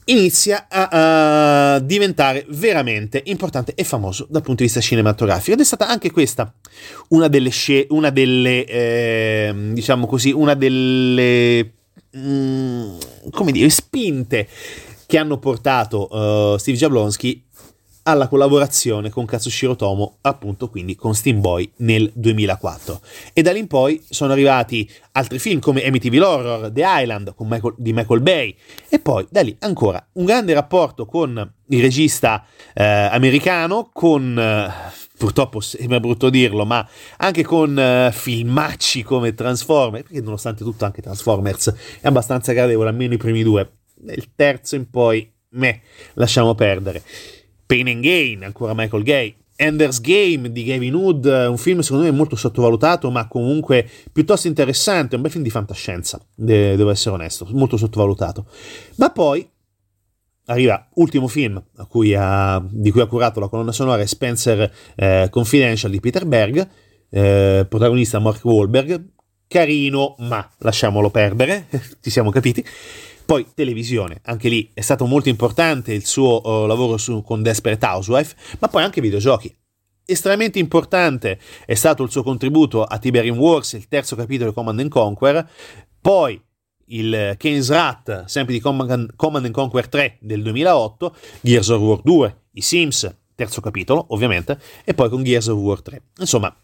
inizia 0.06 0.66
a, 0.68 1.74
a, 1.74 1.78
diventare 1.78 2.44
veramente 2.48 3.22
importante 3.26 3.74
e 3.74 3.84
famoso 3.84 4.26
dal 4.28 4.42
punto 4.42 4.58
di 4.62 4.64
vista 4.64 4.80
cinematografico. 4.80 5.52
Ed 5.52 5.60
è 5.60 5.64
stata 5.64 5.88
anche 5.88 6.10
questa 6.10 6.52
una 7.08 7.28
delle 7.28 7.50
scie, 7.50 7.86
una 7.90 8.10
delle 8.10 8.64
eh, 8.64 9.54
diciamo 9.72 10.06
così 10.06 10.30
una 10.32 10.54
delle 10.54 11.72
mm, 12.16 12.96
come 13.30 13.52
dire 13.52 13.68
spinte 13.70 14.48
che 15.06 15.18
hanno 15.18 15.38
portato 15.38 16.08
uh, 16.10 16.56
Steve 16.56 16.78
Jablonski 16.78 17.44
alla 18.04 18.28
collaborazione 18.28 19.10
con 19.10 19.24
Katsushiro 19.24 19.76
Tomo, 19.76 20.18
appunto 20.22 20.68
quindi 20.68 20.94
con 20.96 21.14
Steam 21.14 21.40
Boy 21.40 21.70
nel 21.76 22.10
2004. 22.14 23.00
E 23.32 23.42
da 23.42 23.52
lì 23.52 23.60
in 23.60 23.66
poi 23.66 24.02
sono 24.08 24.32
arrivati 24.32 24.90
altri 25.12 25.38
film 25.38 25.60
come 25.60 25.84
Amityville 25.84 26.24
Horror, 26.24 26.70
The 26.70 26.84
Island 26.84 27.34
Michael, 27.38 27.74
di 27.76 27.92
Michael 27.92 28.20
Bay 28.20 28.56
e 28.88 28.98
poi 28.98 29.26
da 29.30 29.42
lì 29.42 29.54
ancora 29.60 30.04
un 30.12 30.24
grande 30.24 30.54
rapporto 30.54 31.06
con 31.06 31.52
il 31.66 31.80
regista 31.80 32.44
eh, 32.74 32.84
americano, 32.84 33.90
con... 33.92 34.38
Eh, 34.38 35.00
purtroppo 35.22 35.60
sembra 35.60 36.00
brutto 36.00 36.30
dirlo, 36.30 36.64
ma 36.64 36.84
anche 37.18 37.44
con 37.44 37.76
uh, 37.76 38.10
filmacci 38.10 39.04
come 39.04 39.34
Transformers, 39.34 40.02
perché 40.02 40.20
nonostante 40.20 40.64
tutto 40.64 40.84
anche 40.84 41.00
Transformers 41.00 41.72
è 42.00 42.08
abbastanza 42.08 42.52
gradevole, 42.52 42.88
almeno 42.88 43.14
i 43.14 43.18
primi 43.18 43.44
due. 43.44 43.70
Nel 44.00 44.34
terzo 44.34 44.74
in 44.74 44.90
poi, 44.90 45.32
me, 45.50 45.82
lasciamo 46.14 46.56
perdere. 46.56 47.04
Pain 47.66 47.88
and 47.88 48.02
Gain, 48.02 48.44
ancora 48.44 48.74
Michael 48.74 49.02
Gay. 49.02 49.36
Ender's 49.54 50.00
Game 50.00 50.50
di 50.50 50.64
Gavin 50.64 50.94
Hood, 50.94 51.24
un 51.24 51.56
film 51.56 51.80
secondo 51.80 52.04
me 52.04 52.10
molto 52.10 52.34
sottovalutato, 52.34 53.10
ma 53.10 53.28
comunque 53.28 53.88
piuttosto 54.10 54.48
interessante, 54.48 55.14
un 55.14 55.22
bel 55.22 55.30
film 55.30 55.44
di 55.44 55.50
fantascienza, 55.50 56.20
de- 56.34 56.74
devo 56.74 56.90
essere 56.90 57.14
onesto, 57.14 57.46
molto 57.50 57.76
sottovalutato. 57.76 58.46
Ma 58.96 59.10
poi 59.10 59.48
arriva 60.46 60.88
ultimo 60.94 61.28
film 61.28 61.62
cui 61.88 62.14
ha, 62.14 62.60
di 62.68 62.90
cui 62.90 63.00
ha 63.00 63.06
curato 63.06 63.38
la 63.38 63.48
colonna 63.48 63.72
sonora 63.72 64.04
Spencer 64.04 64.72
eh, 64.96 65.28
Confidential 65.30 65.92
di 65.92 66.00
Peter 66.00 66.26
Berg, 66.26 66.68
eh, 67.10 67.66
protagonista 67.68 68.18
Mark 68.18 68.44
Wahlberg, 68.44 69.10
carino, 69.46 70.16
ma 70.18 70.50
lasciamolo 70.58 71.10
perdere, 71.10 71.68
ci 72.00 72.10
siamo 72.10 72.30
capiti. 72.30 72.64
Poi 73.24 73.46
televisione, 73.54 74.20
anche 74.24 74.48
lì 74.48 74.70
è 74.74 74.80
stato 74.80 75.06
molto 75.06 75.28
importante 75.28 75.92
il 75.92 76.04
suo 76.04 76.40
uh, 76.42 76.66
lavoro 76.66 76.96
su, 76.96 77.22
con 77.22 77.42
Desperate 77.42 77.84
Housewife, 77.86 78.34
ma 78.58 78.68
poi 78.68 78.82
anche 78.82 79.00
videogiochi. 79.00 79.54
Estremamente 80.04 80.58
importante 80.58 81.38
è 81.64 81.74
stato 81.74 82.02
il 82.02 82.10
suo 82.10 82.22
contributo 82.22 82.82
a 82.84 82.98
Tiberian 82.98 83.38
Wars, 83.38 83.72
il 83.74 83.88
terzo 83.88 84.16
capitolo 84.16 84.50
di 84.50 84.54
Command 84.54 84.88
Conquer, 84.88 85.48
poi 86.00 86.40
il 86.86 87.34
Kane's 87.38 87.70
Rat, 87.70 88.24
sempre 88.26 88.52
di 88.54 88.60
Command, 88.60 89.14
Command 89.16 89.50
Conquer 89.50 89.88
3 89.88 90.18
del 90.20 90.42
2008, 90.42 91.16
Gears 91.40 91.68
of 91.68 91.80
War 91.80 92.00
2, 92.02 92.36
i 92.52 92.60
Sims, 92.60 93.16
terzo 93.34 93.60
capitolo 93.60 94.06
ovviamente, 94.08 94.58
e 94.84 94.94
poi 94.94 95.08
con 95.08 95.22
Gears 95.22 95.46
of 95.46 95.58
War 95.58 95.80
3. 95.80 96.02
Insomma, 96.18 96.54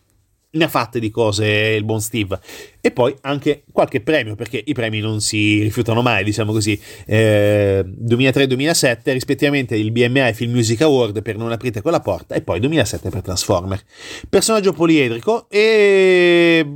ne 0.51 0.65
ha 0.65 0.69
fatte 0.69 0.99
di 0.99 1.11
cose 1.11 1.47
il 1.47 1.85
buon 1.85 2.01
Steve. 2.01 2.41
E 2.81 2.91
poi 2.91 3.15
anche 3.23 3.65
qualche 3.71 4.01
premio, 4.01 4.35
perché 4.35 4.63
i 4.65 4.73
premi 4.73 5.01
non 5.01 5.21
si 5.21 5.61
rifiutano 5.63 6.01
mai, 6.01 6.25
diciamo 6.25 6.53
così. 6.53 6.81
Eh, 7.07 7.85
2003-2007, 7.85 9.13
rispettivamente 9.13 9.77
il 9.77 9.91
BMA 9.91 10.29
e 10.29 10.35
Film 10.35 10.53
Music 10.53 10.81
Award 10.83 11.23
per 11.23 11.37
Non 11.37 11.53
aprite 11.53 11.83
quella 11.83 12.01
porta, 12.01 12.35
e 12.35 12.43
poi 12.43 12.61
2007 12.61 13.11
per 13.11 13.23
Transformer. 13.23 13.83
Personaggio 14.29 14.73
poliedrico 14.73 15.49
e 15.51 16.67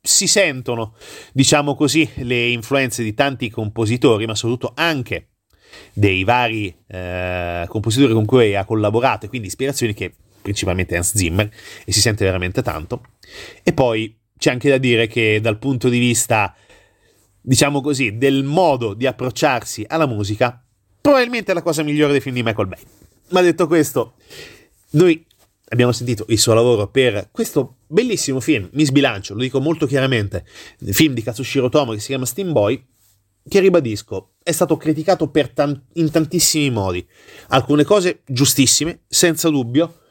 si 0.00 0.28
sentono, 0.28 0.94
diciamo 1.32 1.74
così, 1.74 2.08
le 2.18 2.48
influenze 2.48 3.02
di 3.02 3.12
tanti 3.14 3.50
compositori, 3.50 4.24
ma 4.26 4.36
soprattutto 4.36 4.72
anche 4.76 5.30
dei 5.92 6.24
vari 6.24 6.74
eh, 6.86 7.64
compositori 7.68 8.12
con 8.12 8.24
cui 8.24 8.54
ha 8.54 8.64
collaborato, 8.64 9.26
e 9.26 9.28
quindi 9.28 9.48
ispirazioni 9.48 9.94
che 9.94 10.14
principalmente 10.46 10.96
Hans 10.96 11.16
Zimmer, 11.16 11.50
e 11.84 11.92
si 11.92 12.00
sente 12.00 12.24
veramente 12.24 12.62
tanto. 12.62 13.02
E 13.64 13.72
poi 13.72 14.16
c'è 14.38 14.52
anche 14.52 14.68
da 14.68 14.78
dire 14.78 15.08
che 15.08 15.40
dal 15.40 15.58
punto 15.58 15.88
di 15.88 15.98
vista, 15.98 16.54
diciamo 17.40 17.80
così, 17.80 18.16
del 18.16 18.44
modo 18.44 18.94
di 18.94 19.06
approcciarsi 19.06 19.84
alla 19.88 20.06
musica, 20.06 20.64
probabilmente 21.00 21.50
è 21.50 21.54
la 21.54 21.62
cosa 21.62 21.82
migliore 21.82 22.12
dei 22.12 22.20
film 22.20 22.36
di 22.36 22.44
Michael 22.44 22.68
Bay. 22.68 22.78
Ma 23.30 23.40
detto 23.40 23.66
questo, 23.66 24.14
noi 24.90 25.26
abbiamo 25.70 25.90
sentito 25.90 26.26
il 26.28 26.38
suo 26.38 26.54
lavoro 26.54 26.86
per 26.86 27.28
questo 27.32 27.78
bellissimo 27.88 28.38
film, 28.38 28.68
mi 28.72 28.84
sbilancio, 28.84 29.34
lo 29.34 29.40
dico 29.40 29.60
molto 29.60 29.86
chiaramente, 29.86 30.46
il 30.78 30.94
film 30.94 31.12
di 31.12 31.22
Katsushiro 31.22 31.68
Tomo 31.68 31.92
che 31.92 31.98
si 31.98 32.06
chiama 32.06 32.24
Steam 32.24 32.52
Boy, 32.52 32.80
che 33.48 33.60
ribadisco, 33.60 34.34
è 34.44 34.52
stato 34.52 34.76
criticato 34.76 35.28
tan- 35.52 35.80
in 35.94 36.10
tantissimi 36.10 36.70
modi. 36.70 37.04
Alcune 37.48 37.82
cose 37.82 38.22
giustissime, 38.26 39.02
senza 39.08 39.48
dubbio, 39.48 40.02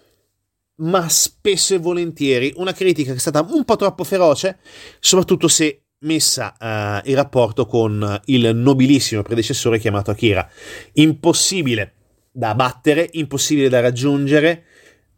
ma 0.77 1.07
spesso 1.09 1.73
e 1.73 1.79
volentieri 1.79 2.53
una 2.57 2.73
critica 2.73 3.11
che 3.11 3.17
è 3.17 3.19
stata 3.19 3.45
un 3.49 3.63
po' 3.63 3.75
troppo 3.75 4.03
feroce, 4.03 4.59
soprattutto 4.99 5.47
se 5.47 5.83
messa 5.99 6.55
uh, 6.59 7.09
in 7.09 7.15
rapporto 7.15 7.65
con 7.65 8.21
il 8.25 8.55
nobilissimo 8.55 9.21
predecessore 9.21 9.79
chiamato 9.79 10.11
Akira. 10.11 10.47
Impossibile 10.93 11.93
da 12.31 12.53
battere, 12.53 13.09
impossibile 13.13 13.69
da 13.69 13.79
raggiungere, 13.79 14.65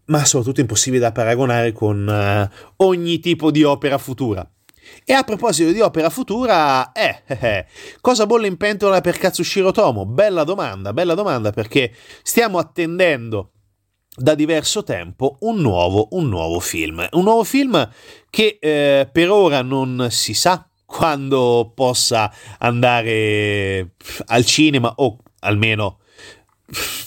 ma 0.05 0.23
soprattutto 0.23 0.61
impossibile 0.61 1.01
da 1.01 1.11
paragonare 1.11 1.71
con 1.71 2.07
uh, 2.07 2.83
ogni 2.83 3.19
tipo 3.19 3.51
di 3.51 3.63
opera 3.63 3.97
futura. 3.97 4.49
E 5.03 5.13
a 5.13 5.23
proposito 5.23 5.71
di 5.71 5.81
opera 5.81 6.09
futura, 6.09 6.91
eh, 6.93 7.23
eh, 7.25 7.37
eh, 7.41 7.65
cosa 7.99 8.25
bolle 8.25 8.47
in 8.47 8.55
pentola 8.55 9.01
per 9.01 9.17
Katsushiro 9.17 9.71
Tomo? 9.71 10.05
Bella 10.05 10.43
domanda, 10.43 10.93
bella 10.93 11.13
domanda 11.13 11.51
perché 11.51 11.91
stiamo 12.23 12.57
attendendo 12.57 13.51
da 14.17 14.33
diverso 14.33 14.83
tempo 14.83 15.37
un 15.41 15.61
nuovo, 15.61 16.07
un 16.11 16.27
nuovo 16.27 16.59
film. 16.59 17.07
Un 17.11 17.23
nuovo 17.23 17.43
film 17.43 17.87
che 18.29 18.57
eh, 18.59 19.07
per 19.11 19.29
ora 19.29 19.61
non 19.61 20.07
si 20.09 20.33
sa 20.33 20.67
quando 20.85 21.71
possa 21.75 22.33
andare 22.57 23.91
al 24.27 24.45
cinema 24.45 24.93
o 24.97 25.17
almeno 25.41 25.99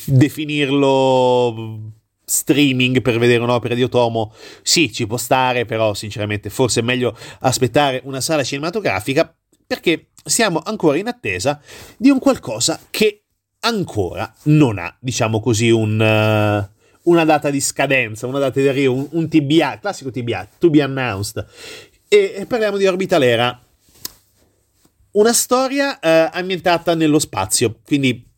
definirlo 0.05 1.93
streaming 2.25 3.03
per 3.03 3.19
vedere 3.19 3.43
un'opera 3.43 3.75
di 3.75 3.83
Otomo, 3.83 4.33
sì, 4.63 4.93
ci 4.93 5.07
può 5.07 5.17
stare, 5.17 5.65
però 5.65 5.95
sinceramente 5.95 6.49
forse 6.49 6.81
è 6.81 6.83
meglio 6.85 7.17
aspettare 7.41 8.01
una 8.05 8.21
sala 8.21 8.45
cinematografica 8.45 9.35
perché 9.67 10.11
siamo 10.25 10.61
ancora 10.65 10.97
in 10.97 11.09
attesa 11.09 11.61
di 11.97 12.09
un 12.11 12.21
qualcosa 12.21 12.79
che 12.91 13.25
ancora 13.61 14.33
non 14.45 14.79
ha, 14.79 14.97
diciamo 15.01 15.41
così, 15.41 15.71
un, 15.71 15.99
uh, 15.99 16.80
una 17.05 17.25
data 17.25 17.51
di 17.51 17.61
scadenza, 17.61 18.27
una 18.27 18.39
data 18.39 18.61
di 18.61 18.69
arrivo, 18.69 18.95
un, 18.95 19.09
un 19.11 19.29
TBA, 19.29 19.79
classico 19.81 20.11
TBA, 20.11 20.49
to 20.59 20.71
be 20.71 20.83
announced. 20.83 21.45
E, 22.09 22.35
e 22.37 22.47
parliamo 22.47 22.77
di 22.77 22.87
Orbitalera, 22.87 23.61
una 25.13 25.33
storia 25.33 25.99
uh, 26.01 26.31
ambientata 26.33 26.95
nello 26.95 27.19
spazio, 27.19 27.79
quindi 27.85 28.30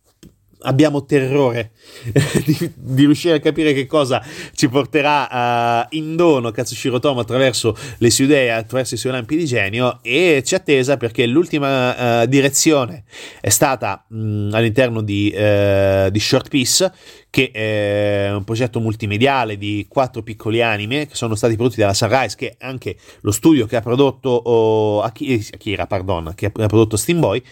abbiamo 0.63 1.05
terrore 1.05 1.73
di, 2.45 2.73
di, 2.75 3.05
riuscire 3.05 3.37
a 3.37 3.41
capire 3.41 3.73
che 3.73 3.87
cosa 3.87 4.25
ci 4.55 4.69
porterà 4.69 5.85
uh, 5.91 5.97
in 5.97 6.17
dono 6.17 6.51
Katsushiro 6.51 6.99
Tomo 6.99 7.21
attraverso 7.21 7.77
le 7.99 8.11
sue 8.11 8.25
idee, 8.25 8.53
attraverso 8.53 8.95
i 8.95 8.99
suoi 8.99 9.13
lampi 9.13 9.37
di 9.37 9.45
genio 9.45 9.99
e 10.03 10.43
ci 10.45 10.55
attesa 10.55 10.97
perché 10.97 11.27
l'ultima 11.27 12.23
uh, 12.23 12.27
direzione 12.27 13.05
è 13.41 13.49
stata 13.49 14.05
mh, 14.09 14.51
all'interno 14.53 15.03
di, 15.03 15.33
uh, 15.35 16.11
di 16.11 16.21
Short 16.21 16.49
Piece 16.49 16.93
che 17.33 17.51
è 17.51 18.31
un 18.31 18.45
progetto 18.45 18.79
multimediale 18.79 19.57
di 19.57 19.87
quattro 19.89 20.23
piccoli 20.23 20.61
anime 20.61 21.07
che 21.07 21.15
sono 21.15 21.35
stati 21.35 21.57
prodotti 21.57 21.81
dalla 21.81 21.95
Sunrise, 21.95 22.37
che 22.37 22.57
è 22.59 22.67
anche 22.67 22.95
lo 23.23 23.31
studio 23.31 23.65
che 23.65 23.77
ha 23.77 23.81
prodotto 23.81 24.29
oh, 24.29 25.01
Akira, 25.01 25.87
pardon, 25.87 26.33
che 26.35 26.53
ha 26.55 26.67
prodotto 26.67 26.99
Steam 26.99 27.21
Boy. 27.21 27.43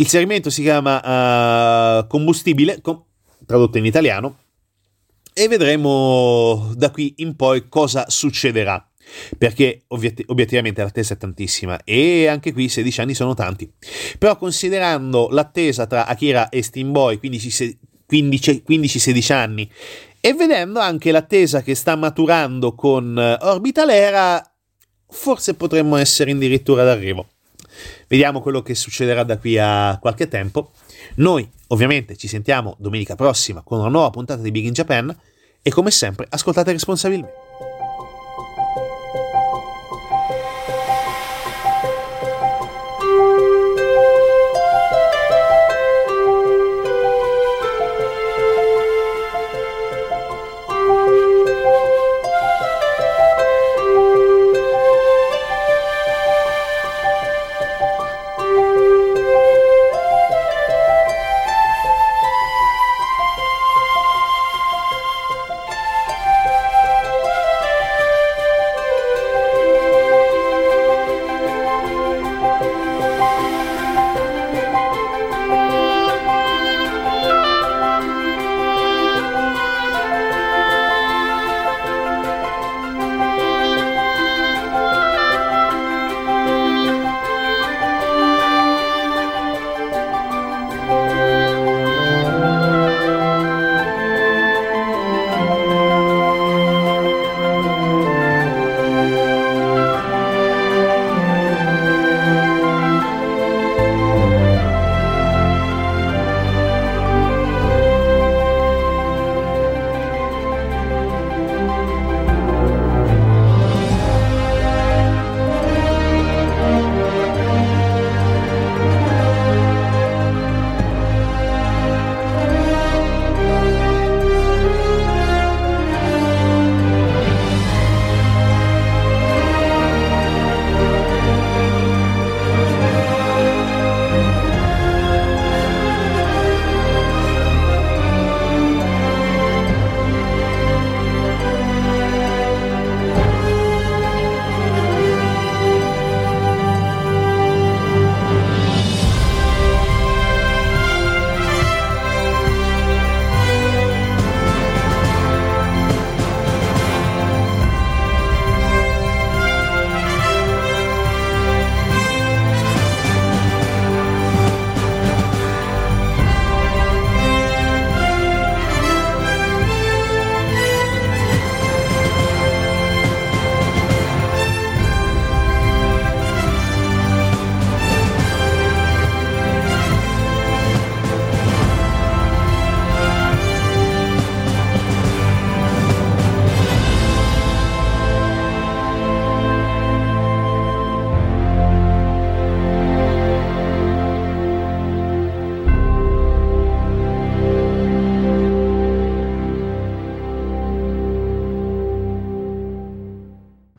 Il 0.00 0.08
segmento 0.08 0.48
si 0.48 0.62
chiama 0.62 1.98
uh, 1.98 2.06
Combustibile, 2.06 2.80
com- 2.80 3.04
tradotto 3.44 3.76
in 3.76 3.84
italiano, 3.84 4.38
e 5.34 5.46
vedremo 5.46 6.72
da 6.74 6.90
qui 6.90 7.16
in 7.18 7.36
poi 7.36 7.68
cosa 7.68 8.08
succederà 8.08 8.82
perché 9.36 9.82
ovviet- 9.88 10.22
obiettivamente 10.28 10.82
l'attesa 10.82 11.14
è 11.14 11.16
tantissima 11.18 11.82
e 11.84 12.28
anche 12.28 12.52
qui 12.54 12.70
16 12.70 13.00
anni 13.02 13.14
sono 13.14 13.34
tanti. 13.34 13.70
Però 14.18 14.38
considerando 14.38 15.28
l'attesa 15.30 15.86
tra 15.86 16.06
Akira 16.06 16.48
e 16.48 16.62
Steam 16.62 16.92
Boy, 16.92 17.18
quindi 17.18 17.38
15-16 17.38 19.32
anni, 19.34 19.70
e 20.18 20.32
vedendo 20.32 20.80
anche 20.80 21.10
l'attesa 21.10 21.60
che 21.60 21.74
sta 21.74 21.94
maturando 21.94 22.74
con 22.74 23.18
eh, 23.18 23.36
Orbitalera, 23.38 24.42
forse 25.10 25.52
potremmo 25.52 25.96
essere 25.96 26.30
addirittura 26.30 26.84
d'arrivo. 26.84 27.26
Vediamo 28.06 28.40
quello 28.40 28.62
che 28.62 28.74
succederà 28.74 29.22
da 29.22 29.38
qui 29.38 29.58
a 29.58 29.98
qualche 30.00 30.28
tempo. 30.28 30.72
Noi 31.16 31.48
ovviamente 31.68 32.16
ci 32.16 32.28
sentiamo 32.28 32.76
domenica 32.78 33.14
prossima 33.14 33.62
con 33.62 33.78
una 33.78 33.88
nuova 33.88 34.10
puntata 34.10 34.42
di 34.42 34.50
Big 34.50 34.64
in 34.64 34.72
Japan 34.72 35.16
e 35.62 35.70
come 35.70 35.90
sempre 35.90 36.26
ascoltate 36.28 36.72
responsabilmente. 36.72 37.39